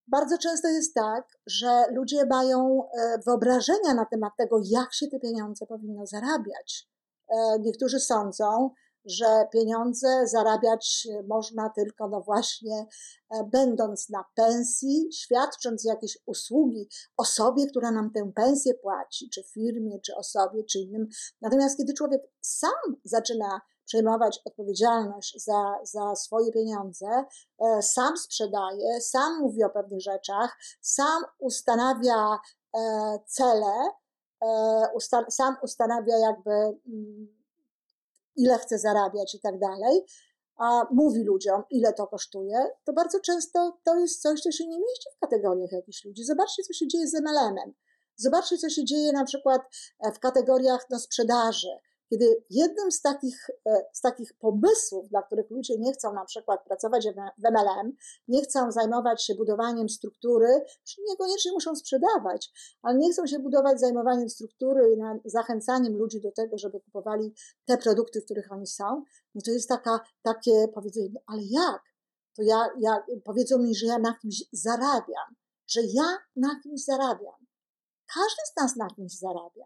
[0.08, 5.20] bardzo często jest tak, że ludzie mają e, wyobrażenia na temat tego, jak się te
[5.20, 6.90] pieniądze powinno zarabiać.
[7.30, 8.70] E, niektórzy sądzą,
[9.06, 12.88] że pieniądze zarabiać można tylko, no właśnie,
[13.30, 20.00] e, będąc na pensji, świadcząc jakieś usługi osobie, która nam tę pensję płaci, czy firmie,
[20.00, 21.08] czy osobie, czy innym.
[21.42, 27.08] Natomiast kiedy człowiek sam zaczyna przejmować odpowiedzialność za, za swoje pieniądze,
[27.60, 32.40] e, sam sprzedaje, sam mówi o pewnych rzeczach, sam ustanawia
[32.78, 32.80] e,
[33.28, 33.90] cele,
[34.44, 37.28] e, sam ustanawia jakby mm,
[38.36, 40.06] ile chce zarabiać i tak dalej,
[40.58, 44.80] a mówi ludziom, ile to kosztuje, to bardzo często to jest coś, co się nie
[44.80, 46.24] mieści w kategoriach jakichś ludzi.
[46.24, 47.74] Zobaczcie, co się dzieje z MLM-em.
[48.16, 49.62] Zobaczcie, co się dzieje na przykład
[50.16, 51.70] w kategoriach no, sprzedaży
[52.12, 56.64] kiedy jednym z takich, e, z takich pomysłów, dla których ludzie nie chcą na przykład
[56.64, 57.94] pracować w MLM,
[58.28, 60.66] nie chcą zajmować się budowaniem struktury,
[61.10, 66.58] niekoniecznie muszą sprzedawać, ale nie chcą się budować zajmowaniem struktury i zachęcaniem ludzi do tego,
[66.58, 67.34] żeby kupowali
[67.66, 69.04] te produkty, w których oni są,
[69.36, 71.82] no to jest taka, takie powiedzenie, no ale jak?
[72.36, 75.36] To ja, ja, powiedzą mi, że ja na kimś zarabiam,
[75.68, 77.46] że ja na kimś zarabiam.
[78.14, 79.66] Każdy z nas na kimś zarabia.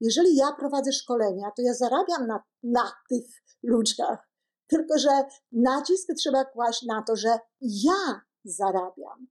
[0.00, 3.24] Jeżeli ja prowadzę szkolenia, to ja zarabiam na, na tych
[3.62, 4.28] ludziach,
[4.66, 9.26] tylko że nacisk trzeba kłaść na to, że ja zarabiam.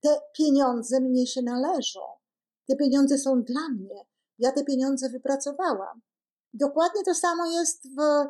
[0.00, 2.00] Te pieniądze mnie się należą.
[2.68, 4.06] Te pieniądze są dla mnie.
[4.38, 6.00] Ja te pieniądze wypracowałam.
[6.52, 8.28] Dokładnie to samo jest w,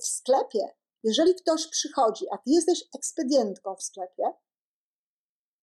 [0.00, 0.68] w sklepie.
[1.02, 4.24] Jeżeli ktoś przychodzi, a ty jesteś ekspedientką w sklepie,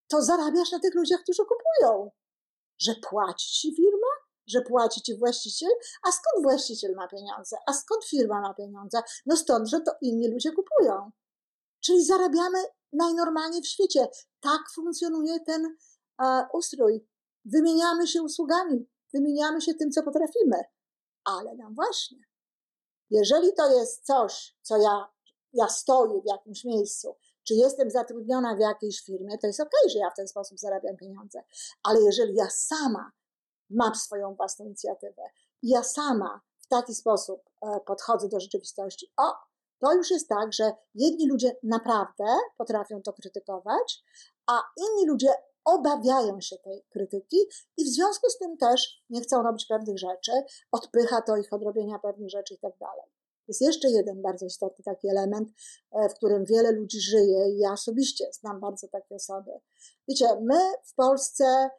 [0.08, 2.12] to zarabiasz na tych ludziach, którzy kupują.
[2.80, 3.76] Że płaci ci?
[4.48, 5.72] Że płaci ci właściciel,
[6.04, 9.02] a skąd właściciel ma pieniądze, a skąd firma ma pieniądze?
[9.26, 11.12] No stąd, że to inni ludzie kupują.
[11.80, 12.58] Czyli zarabiamy
[12.94, 14.08] najnormalniej w świecie.
[14.40, 15.76] Tak funkcjonuje ten
[16.24, 17.08] e, ustrój.
[17.46, 20.64] Wymieniamy się usługami, wymieniamy się tym, co potrafimy.
[21.24, 22.18] Ale nam właśnie.
[23.10, 25.08] Jeżeli to jest coś, co ja,
[25.54, 30.00] ja stoję w jakimś miejscu, czy jestem zatrudniona w jakiejś firmie, to jest ok, że
[30.00, 31.44] ja w ten sposób zarabiam pieniądze.
[31.84, 33.12] Ale jeżeli ja sama
[33.70, 35.22] mam swoją własną inicjatywę.
[35.62, 39.12] I ja sama w taki sposób e, podchodzę do rzeczywistości.
[39.18, 39.34] O,
[39.80, 42.26] to już jest tak, że jedni ludzie naprawdę
[42.58, 44.04] potrafią to krytykować,
[44.48, 45.30] a inni ludzie
[45.66, 47.38] obawiają się tej krytyki
[47.78, 50.32] i w związku z tym też nie chcą robić pewnych rzeczy,
[50.72, 53.06] odpycha to ich od robienia pewnych rzeczy i tak dalej.
[53.48, 55.50] Jest jeszcze jeden bardzo istotny taki element,
[55.92, 59.52] e, w którym wiele ludzi żyje i ja osobiście znam bardzo takie osoby.
[60.08, 61.70] Wiecie, my w Polsce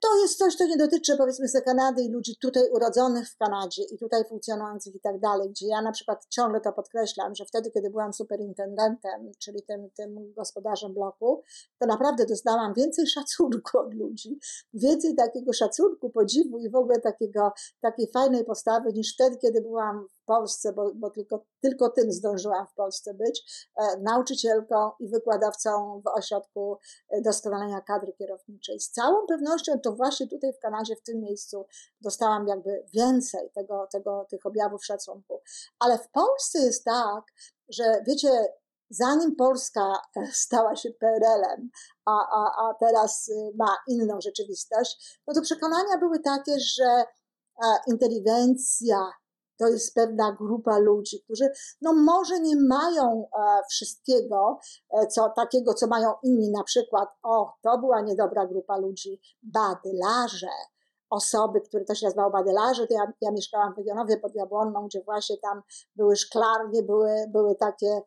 [0.00, 3.82] to jest coś, co nie dotyczy powiedzmy sobie Kanady i ludzi tutaj urodzonych w Kanadzie
[3.82, 7.70] i tutaj funkcjonujących i tak dalej, gdzie ja na przykład ciągle to podkreślam, że wtedy,
[7.70, 11.42] kiedy byłam superintendentem, czyli tym, tym gospodarzem bloku,
[11.78, 14.38] to naprawdę dostałam więcej szacunku od ludzi,
[14.74, 20.06] więcej takiego szacunku, podziwu i w ogóle takiego, takiej fajnej postawy niż wtedy, kiedy byłam
[20.30, 26.06] Polsce, bo, bo tylko, tylko tym zdążyłam w Polsce być, e, nauczycielką i wykładowcą w
[26.06, 28.80] ośrodku e, doskonalenia kadry kierowniczej.
[28.80, 31.66] Z całą pewnością to właśnie tutaj w Kanadzie, w tym miejscu
[32.00, 35.40] dostałam jakby więcej tego, tego, tych objawów szacunku.
[35.78, 37.24] Ale w Polsce jest tak,
[37.68, 38.30] że wiecie,
[38.90, 41.70] zanim Polska stała się PRL-em,
[42.04, 47.04] a, a, a teraz y, ma inną rzeczywistość, no to przekonania były takie, że
[47.86, 49.12] inteligencja
[49.60, 54.58] to jest pewna grupa ludzi, którzy no może nie mają e, wszystkiego,
[54.90, 60.50] e, co, takiego, co mają inni, na przykład, o, to była niedobra grupa ludzi, badylarze,
[61.10, 65.02] osoby, które to się nazywało badylarze, to ja, ja mieszkałam w Legionowie pod Jabłonną, gdzie
[65.02, 65.62] właśnie tam
[65.96, 68.02] były szklarnie, były, były takie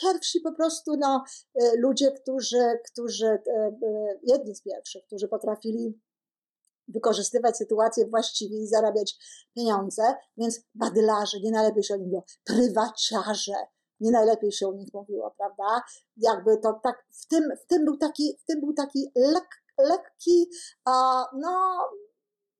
[0.00, 3.42] pierwsi po prostu no, e, ludzie, którzy, którzy,
[4.22, 6.00] jedni z pierwszych, którzy potrafili
[6.94, 9.16] wykorzystywać sytuację właściwie i zarabiać
[9.54, 10.02] pieniądze,
[10.36, 13.66] więc badylarze, nie najlepiej się o nich mówiło, prywaciarze,
[14.00, 15.82] nie najlepiej się o nich mówiło, prawda?
[16.16, 20.50] Jakby to tak, w tym, w tym był taki, w tym był taki lek, lekki,
[21.34, 21.78] no,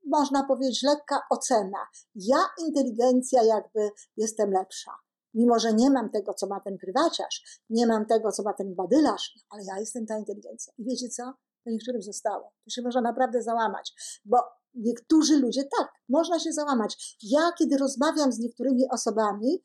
[0.07, 1.87] można powiedzieć, lekka ocena.
[2.15, 4.93] Ja, inteligencja, jakby jestem lepsza.
[5.35, 8.75] Mimo, że nie mam tego, co ma ten prywaciarz, nie mam tego, co ma ten
[8.75, 10.73] badylarz, ale ja jestem ta inteligencja.
[10.79, 11.33] I wiecie co?
[11.71, 12.53] Niektórym zostało.
[12.65, 13.93] To się można naprawdę załamać,
[14.25, 14.39] bo
[14.75, 17.17] niektórzy ludzie, tak, można się załamać.
[17.23, 19.63] Ja, kiedy rozmawiam z niektórymi osobami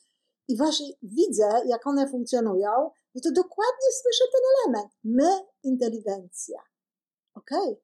[0.48, 2.70] i właśnie widzę, jak one funkcjonują,
[3.16, 4.94] no to dokładnie słyszę ten element.
[5.04, 6.60] My, inteligencja.
[7.36, 7.82] Okej.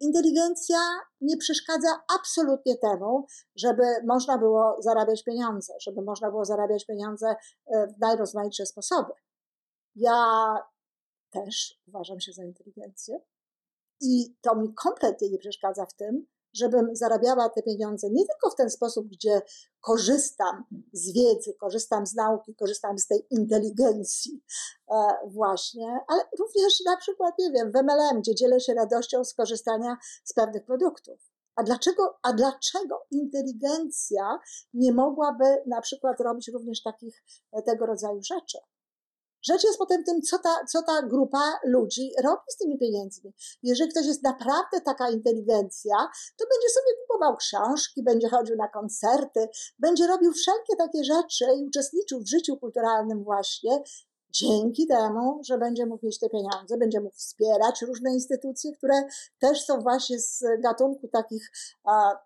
[0.00, 0.78] Inteligencja
[1.20, 3.26] nie przeszkadza absolutnie temu,
[3.56, 9.12] żeby można było zarabiać pieniądze, żeby można było zarabiać pieniądze e, w najrozmaitsze sposoby.
[9.94, 10.56] Ja
[11.30, 13.20] też uważam się za inteligencję.
[14.00, 18.56] I to mi kompletnie nie przeszkadza w tym, żebym zarabiała te pieniądze nie tylko w
[18.56, 19.42] ten sposób, gdzie
[19.80, 24.42] korzystam z wiedzy, korzystam z nauki, korzystam z tej inteligencji
[24.90, 24.94] e,
[25.26, 29.96] właśnie, ale również na przykład, nie wiem, w MLM, gdzie dzielę się radością z korzystania
[30.24, 31.30] z pewnych produktów.
[31.56, 34.38] A dlaczego, a dlaczego inteligencja
[34.74, 38.58] nie mogłaby na przykład robić również takich e, tego rodzaju rzeczy?
[39.42, 43.32] Rzecz jest potem tym, co ta, co ta grupa ludzi robi z tymi pieniędzmi.
[43.62, 45.96] Jeżeli ktoś jest naprawdę taka inteligencja,
[46.36, 49.48] to będzie sobie kupował książki, będzie chodził na koncerty,
[49.78, 53.82] będzie robił wszelkie takie rzeczy i uczestniczył w życiu kulturalnym właśnie,
[54.30, 59.02] dzięki temu, że będzie mógł mieć te pieniądze, będzie mógł wspierać różne instytucje, które
[59.38, 61.50] też są właśnie z gatunku takich
[61.84, 62.18] a,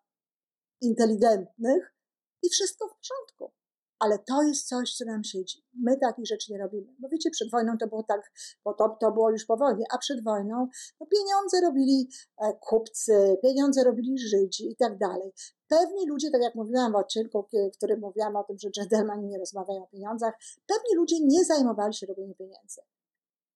[0.81, 1.95] inteligentnych
[2.43, 3.64] i wszystko w porządku
[4.05, 5.65] ale to jest coś, co nam siedzi.
[5.83, 6.95] My takich rzeczy nie robimy.
[6.99, 8.33] Bo wiecie, przed wojną to było tak,
[8.65, 10.69] bo to, to było już po wojnie, a przed wojną
[11.01, 15.33] no pieniądze robili e, kupcy, pieniądze robili Żydzi i tak dalej.
[15.69, 19.39] Pewni ludzie, tak jak mówiłam w odcinku, w którym mówiłam o tym, że dżentelmeni nie
[19.39, 20.35] rozmawiają o pieniądzach,
[20.67, 22.81] pewni ludzie nie zajmowali się robieniem pieniędzy.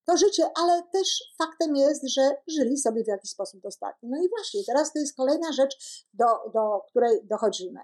[0.04, 4.08] To życie, ale też faktem jest, że żyli sobie w jakiś sposób dostatnio.
[4.08, 7.80] No i właśnie, teraz to jest kolejna rzecz, do, do której dochodzimy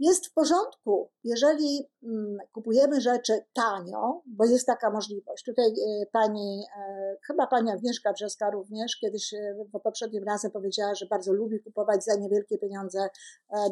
[0.00, 5.44] jest w porządku, jeżeli mm, kupujemy rzeczy tanio, bo jest taka możliwość.
[5.44, 9.34] Tutaj e, pani, e, chyba pani Agnieszka Brzeska również kiedyś
[9.72, 13.08] po e, poprzednim razem powiedziała, że bardzo lubi kupować za niewielkie pieniądze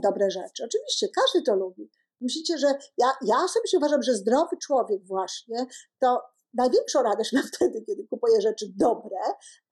[0.02, 0.64] dobre rzeczy.
[0.64, 1.90] Oczywiście, każdy to lubi.
[2.20, 2.66] Myślicie, że
[2.98, 5.66] ja, ja osobiście uważam, że zdrowy człowiek właśnie
[5.98, 6.22] to
[6.54, 9.18] największą radość ma wtedy, kiedy kupuje rzeczy dobre,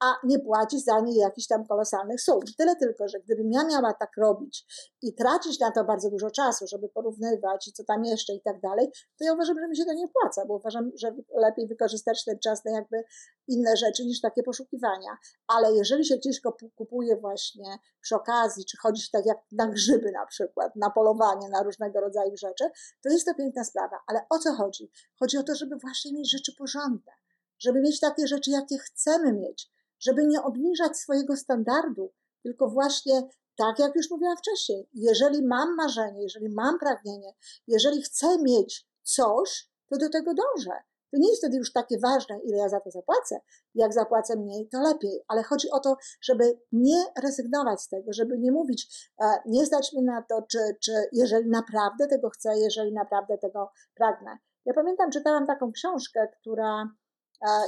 [0.00, 2.40] a nie płaci za nie jakichś tam kolosalnych sum.
[2.58, 4.66] Tyle tylko, że gdybym ja miała tak robić
[5.02, 8.60] i tracić na to bardzo dużo czasu, żeby porównywać i co tam jeszcze i tak
[8.60, 12.24] dalej, to ja uważam, że mi się to nie płaca, bo uważam, że lepiej wykorzystać
[12.24, 13.04] ten czas na jakby
[13.48, 15.16] inne rzeczy niż takie poszukiwania.
[15.46, 16.40] Ale jeżeli się gdzieś
[16.74, 21.48] kupuje właśnie przy okazji, czy chodzi się tak jak na grzyby na przykład, na polowanie,
[21.48, 22.64] na różnego rodzaju rzeczy,
[23.02, 23.98] to jest to piękna sprawa.
[24.06, 24.90] Ale o co chodzi?
[25.20, 27.12] Chodzi o to, żeby właśnie mieć rzeczy porządne,
[27.58, 32.12] żeby mieć takie rzeczy, jakie chcemy mieć, żeby nie obniżać swojego standardu,
[32.42, 37.32] tylko właśnie tak jak już mówiłam wcześniej, jeżeli mam marzenie, jeżeli mam pragnienie,
[37.66, 40.82] jeżeli chcę mieć coś, to do tego dążę.
[41.10, 43.40] To nie jest wtedy już takie ważne, ile ja za to zapłacę.
[43.74, 45.24] Jak zapłacę mniej, to lepiej.
[45.28, 49.92] Ale chodzi o to, żeby nie rezygnować z tego, żeby nie mówić, e, nie zdać
[49.92, 54.38] mi na to, czy, czy jeżeli naprawdę tego chcę, jeżeli naprawdę tego pragnę.
[54.66, 56.88] Ja pamiętam, czytałam taką książkę, która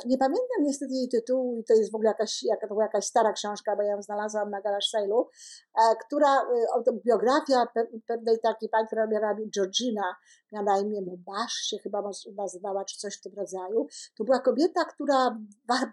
[0.07, 3.05] nie pamiętam niestety jej tytułu i to jest w ogóle jakaś, jaka, to była jakaś
[3.05, 5.24] stara książka, bo ja ją znalazłam na Garage Sale'u,
[6.07, 6.42] która,
[6.88, 7.66] y, biografia
[8.07, 10.14] pewnej takiej pani, która miała Georgina,
[10.53, 13.86] miała na imię Mobasz, się chyba nazywała, czy coś w tym rodzaju.
[14.16, 15.38] To była kobieta, która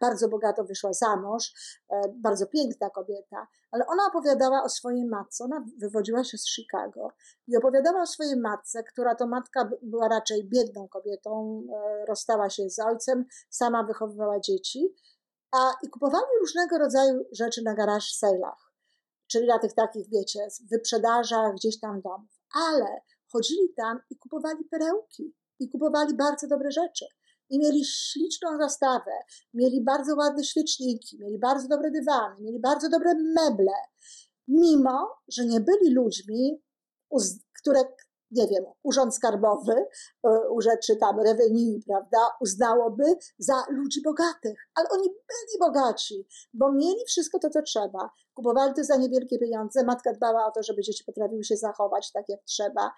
[0.01, 1.53] bardzo bogato wyszła za mąż,
[1.89, 7.11] e, bardzo piękna kobieta, ale ona opowiadała o swojej matce, ona wywodziła się z Chicago
[7.47, 12.69] i opowiadała o swojej matce, która to matka była raczej biedną kobietą, e, rozstała się
[12.69, 14.95] z ojcem, sama wychowywała dzieci,
[15.51, 18.59] a i kupowali różnego rodzaju rzeczy na garaż sale'ach,
[19.27, 22.29] czyli na tych takich, wiecie, wyprzedażach gdzieś tam domów,
[22.69, 23.01] ale
[23.35, 27.05] chodzili tam i kupowali perełki i kupowali bardzo dobre rzeczy.
[27.49, 29.11] I mieli śliczną zastawę,
[29.53, 33.73] mieli bardzo ładne świeczniki, mieli bardzo dobre dywany, mieli bardzo dobre meble,
[34.47, 36.61] mimo że nie byli ludźmi,
[37.61, 37.81] które
[38.31, 39.85] nie wiem, Urząd Skarbowy,
[40.23, 43.03] e, czy tam revenue, prawda, uznałoby
[43.37, 44.69] za ludzi bogatych.
[44.75, 48.09] Ale oni byli bogaci, bo mieli wszystko to, co trzeba.
[48.33, 49.83] Kupowali to za niewielkie pieniądze.
[49.83, 52.91] Matka dbała o to, żeby dzieci potrafiły się zachować tak, jak trzeba.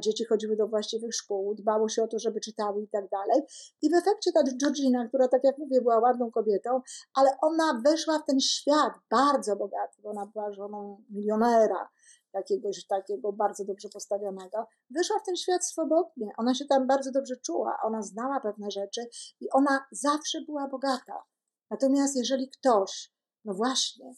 [0.00, 3.42] Dzieci chodziły do właściwych szkół, dbało się o to, żeby czytały i tak dalej.
[3.82, 6.80] I w efekcie ta Georgina, która, tak jak mówię, była ładną kobietą,
[7.14, 11.88] ale ona weszła w ten świat bardzo bogaty, bo ona była żoną milionera
[12.34, 16.32] jakiegoś takiego bardzo dobrze postawionego, wyszła w ten świat swobodnie.
[16.36, 19.06] Ona się tam bardzo dobrze czuła, ona znała pewne rzeczy
[19.40, 21.24] i ona zawsze była bogata.
[21.70, 23.12] Natomiast jeżeli ktoś,
[23.44, 24.14] no właśnie,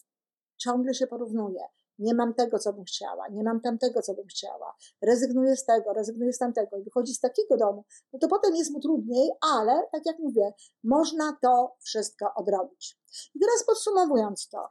[0.57, 1.61] ciągle się porównuje,
[1.99, 5.93] nie mam tego, co bym chciała, nie mam tamtego, co bym chciała, rezygnuję z tego,
[5.93, 9.83] rezygnuję z tamtego i wychodzi z takiego domu, no to potem jest mu trudniej, ale
[9.93, 10.53] tak jak mówię,
[10.85, 12.99] można to wszystko odrobić.
[13.35, 14.69] I teraz podsumowując to,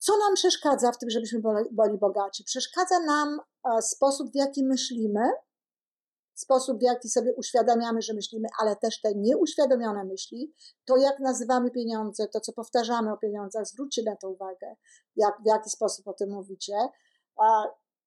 [0.00, 1.40] co nam przeszkadza w tym, żebyśmy
[1.70, 2.44] byli bogaci?
[2.44, 5.30] Przeszkadza nam e, sposób, w jaki myślimy,
[6.34, 11.70] sposób, w jaki sobie uświadamiamy, że myślimy, ale też te nieuświadomione myśli, to jak nazywamy
[11.70, 14.76] pieniądze, to co powtarzamy o pieniądzach, zwróćcie na to uwagę,
[15.16, 16.74] jak, w jaki sposób o tym mówicie.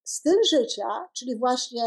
[0.03, 1.83] Styl życia, czyli właśnie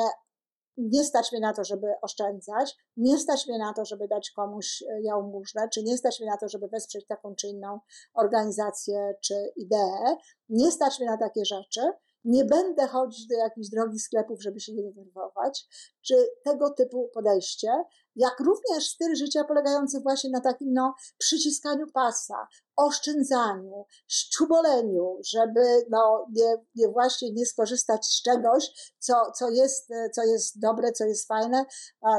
[0.76, 4.82] nie stać mnie na to, żeby oszczędzać, nie stać mnie na to, żeby dać komuś
[4.82, 7.80] e, jałmużnę, czy nie stać mnie na to, żeby wesprzeć taką czy inną
[8.14, 10.16] organizację czy ideę,
[10.48, 11.80] nie stać mnie na takie rzeczy,
[12.26, 15.66] nie będę chodzić do jakichś drogich sklepów, żeby się nie denerwować,
[16.06, 16.14] czy
[16.44, 17.68] tego typu podejście,
[18.16, 26.26] jak również styl życia polegający właśnie na takim no, przyciskaniu pasa, oszczędzaniu, szczuboleniu, żeby no,
[26.32, 31.28] nie, nie właśnie nie skorzystać z czegoś, co, co, jest, co jest dobre, co jest
[31.28, 31.64] fajne,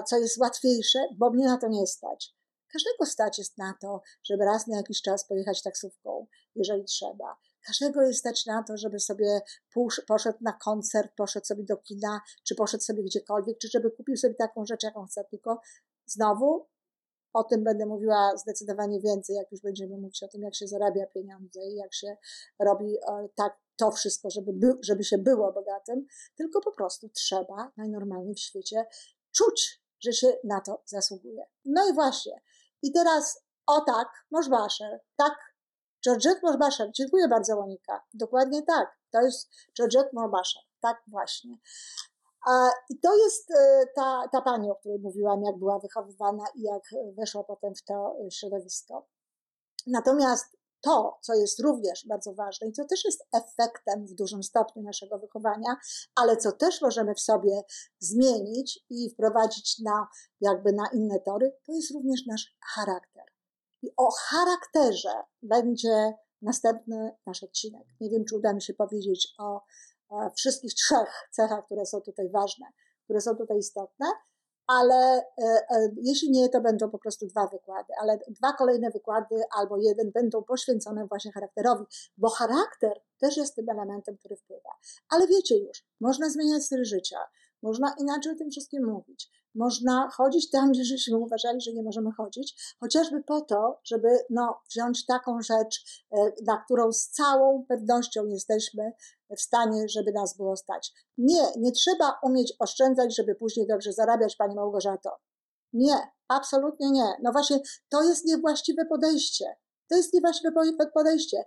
[0.08, 2.38] co jest łatwiejsze, bo mnie na to nie stać.
[2.74, 7.38] Każdego stać jest na to, żeby raz na jakiś czas pojechać taksówką, jeżeli trzeba.
[7.68, 9.42] Każdego jest stać na to, żeby sobie
[10.08, 14.34] poszedł na koncert, poszedł sobie do kina, czy poszedł sobie gdziekolwiek, czy żeby kupił sobie
[14.34, 15.24] taką rzecz, jaką chce.
[15.24, 15.62] Tylko
[16.06, 16.68] znowu
[17.34, 21.06] o tym będę mówiła zdecydowanie więcej, jak już będziemy mówić o tym, jak się zarabia
[21.06, 22.18] pieniądze i jak się
[22.60, 26.06] robi e, tak to wszystko, żeby, by, żeby się było bogatym,
[26.36, 28.86] tylko po prostu trzeba najnormalniej w świecie
[29.32, 31.46] czuć, że się na to zasługuje.
[31.66, 32.42] No i właśnie.
[32.82, 35.34] I teraz o tak, Moszbaszer, tak
[36.08, 38.04] Georgette Morbasher, dziękuję bardzo Monika.
[38.14, 41.58] Dokładnie tak, to jest Georgette Morbasher, tak właśnie.
[42.90, 46.84] I to jest e, ta, ta pani, o której mówiłam, jak była wychowywana i jak
[47.18, 49.08] weszła potem w to środowisko.
[49.88, 54.84] Natomiast to, co jest również bardzo ważne i co też jest efektem w dużym stopniu
[54.84, 55.76] naszego wychowania,
[56.16, 57.62] ale co też możemy w sobie
[58.00, 60.08] zmienić i wprowadzić na,
[60.42, 63.37] jakby na inne tory, to jest również nasz charakter.
[63.82, 67.88] I o charakterze będzie następny nasz odcinek.
[68.02, 69.62] Nie wiem, czy uda mi się powiedzieć o,
[70.10, 72.66] o wszystkich trzech cechach, które są tutaj ważne,
[73.04, 74.06] które są tutaj istotne,
[74.68, 79.36] ale e, e, jeśli nie, to będą po prostu dwa wykłady, ale dwa kolejne wykłady
[79.56, 81.86] albo jeden będą poświęcone właśnie charakterowi,
[82.18, 84.70] bo charakter też jest tym elementem, który wpływa.
[85.10, 87.20] Ale wiecie już, można zmieniać styl życia,
[87.62, 89.30] można inaczej o tym wszystkim mówić.
[89.58, 94.60] Można chodzić tam, gdzie żeśmy uważali, że nie możemy chodzić, chociażby po to, żeby no,
[94.70, 98.92] wziąć taką rzecz, e, na którą z całą pewnością jesteśmy
[99.38, 100.94] w stanie, żeby nas było stać.
[101.18, 105.10] Nie, nie trzeba umieć oszczędzać, żeby później dobrze zarabiać, Pani Małgorzato.
[105.74, 107.14] Nie, absolutnie nie.
[107.24, 109.46] No właśnie, to jest niewłaściwe podejście.
[109.90, 110.52] To jest niewłaściwe
[110.94, 111.46] podejście.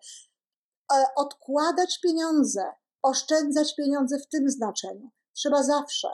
[0.93, 2.65] E, odkładać pieniądze,
[3.03, 6.09] oszczędzać pieniądze w tym znaczeniu trzeba zawsze.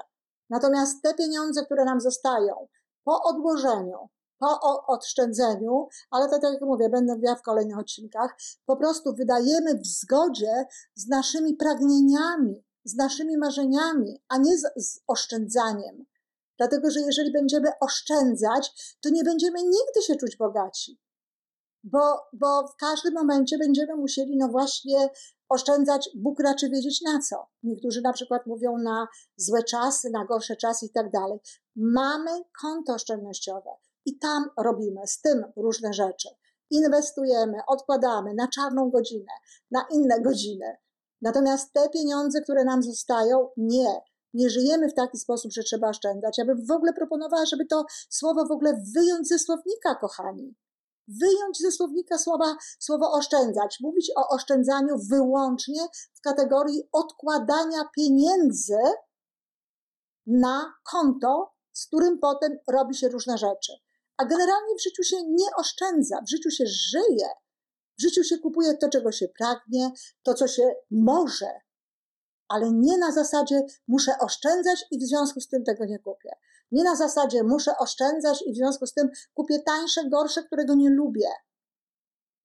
[0.50, 2.68] Natomiast te pieniądze, które nam zostają
[3.04, 8.36] po odłożeniu, po oszczędzeniu, ale to tak jak mówię, będę mówiła w kolejnych odcinkach,
[8.66, 15.00] po prostu wydajemy w zgodzie z naszymi pragnieniami, z naszymi marzeniami, a nie z, z
[15.06, 16.04] oszczędzaniem.
[16.58, 21.00] Dlatego, że jeżeli będziemy oszczędzać, to nie będziemy nigdy się czuć bogaci
[21.86, 25.08] bo, bo w każdym momencie będziemy musieli, no właśnie,
[25.48, 27.46] oszczędzać, Bóg raczy wiedzieć na co.
[27.62, 31.38] Niektórzy na przykład mówią na złe czasy, na gorsze czasy i tak dalej.
[31.76, 32.30] Mamy
[32.60, 33.70] konto oszczędnościowe
[34.04, 36.28] i tam robimy z tym różne rzeczy.
[36.70, 39.32] Inwestujemy, odkładamy na czarną godzinę,
[39.70, 40.76] na inne godziny.
[41.22, 44.00] Natomiast te pieniądze, które nam zostają, nie.
[44.34, 46.38] Nie żyjemy w taki sposób, że trzeba oszczędzać.
[46.38, 50.54] Ja bym w ogóle proponowała, żeby to słowo w ogóle wyjąć ze słownika, kochani
[51.08, 58.78] wyjąć ze słownika słowa, słowo oszczędzać, mówić o oszczędzaniu wyłącznie w kategorii odkładania pieniędzy
[60.26, 63.72] na konto, z którym potem robi się różne rzeczy.
[64.16, 67.28] A generalnie w życiu się nie oszczędza, w życiu się żyje,
[67.98, 69.90] w życiu się kupuje to, czego się pragnie,
[70.22, 71.60] to, co się może,
[72.48, 76.30] ale nie na zasadzie muszę oszczędzać i w związku z tym tego nie kupię.
[76.72, 80.90] Nie na zasadzie muszę oszczędzać i w związku z tym kupię tańsze, gorsze, którego nie
[80.90, 81.28] lubię.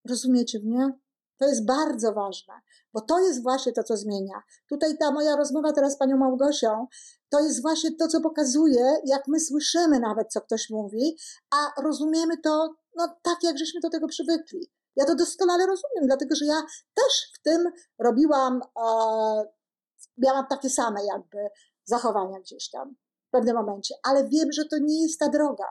[0.09, 0.91] Rozumiecie mnie?
[1.38, 2.53] To jest bardzo ważne,
[2.93, 4.43] bo to jest właśnie to, co zmienia.
[4.69, 6.88] Tutaj ta moja rozmowa teraz z panią Małgosią,
[7.30, 11.17] to jest właśnie to, co pokazuje, jak my słyszymy nawet, co ktoś mówi,
[11.51, 14.72] a rozumiemy to no, tak, jak żeśmy do tego przywykli.
[14.95, 16.61] Ja to doskonale rozumiem, dlatego że ja
[16.93, 18.91] też w tym robiłam, e,
[20.17, 21.38] miałam takie same jakby
[21.86, 22.95] zachowania gdzieś tam
[23.32, 25.65] pewnym momencie, ale wiem, że to nie jest ta droga.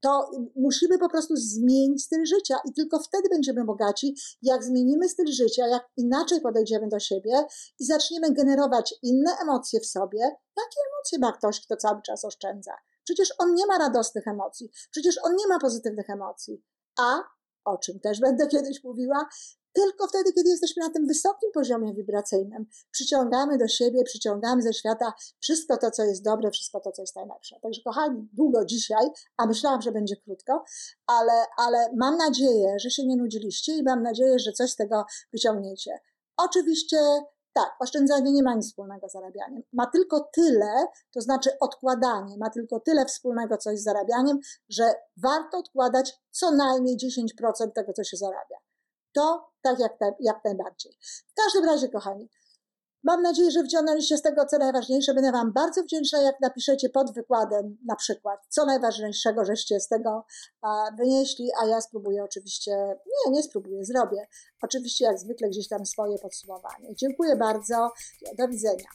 [0.00, 5.26] To musimy po prostu zmienić styl życia i tylko wtedy będziemy bogaci, jak zmienimy styl
[5.32, 7.46] życia, jak inaczej podejdziemy do siebie
[7.78, 10.20] i zaczniemy generować inne emocje w sobie.
[10.56, 12.72] Jakie emocje ma ktoś, kto cały czas oszczędza?
[13.04, 16.62] Przecież on nie ma radosnych emocji, przecież on nie ma pozytywnych emocji.
[16.98, 17.22] A
[17.64, 19.28] o czym też będę kiedyś mówiła,
[19.78, 25.12] tylko wtedy, kiedy jesteśmy na tym wysokim poziomie wibracyjnym, przyciągamy do siebie, przyciągamy ze świata
[25.40, 27.60] wszystko to, co jest dobre, wszystko to, co jest najlepsze.
[27.62, 29.06] Także, kochani, długo dzisiaj,
[29.36, 30.64] a myślałam, że będzie krótko,
[31.06, 35.04] ale, ale mam nadzieję, że się nie nudziliście i mam nadzieję, że coś z tego
[35.32, 35.98] wyciągniecie.
[36.36, 36.98] Oczywiście
[37.52, 39.62] tak, oszczędzanie nie ma nic wspólnego z zarabianiem.
[39.72, 45.58] Ma tylko tyle, to znaczy odkładanie, ma tylko tyle wspólnego coś z zarabianiem, że warto
[45.58, 48.56] odkładać co najmniej 10% tego, co się zarabia.
[49.18, 50.92] To tak jak, jak najbardziej.
[51.28, 52.28] W każdym razie, kochani,
[53.02, 55.14] mam nadzieję, że wciągnęliście z tego, co najważniejsze.
[55.14, 60.24] Będę Wam bardzo wdzięczna, jak napiszecie pod wykładem na przykład, co najważniejszego, żeście z tego
[60.98, 62.72] wynieśli, a ja spróbuję oczywiście,
[63.26, 64.26] nie, nie spróbuję, zrobię.
[64.62, 66.94] Oczywiście jak zwykle gdzieś tam swoje podsumowanie.
[66.94, 67.92] Dziękuję bardzo,
[68.38, 68.88] do widzenia.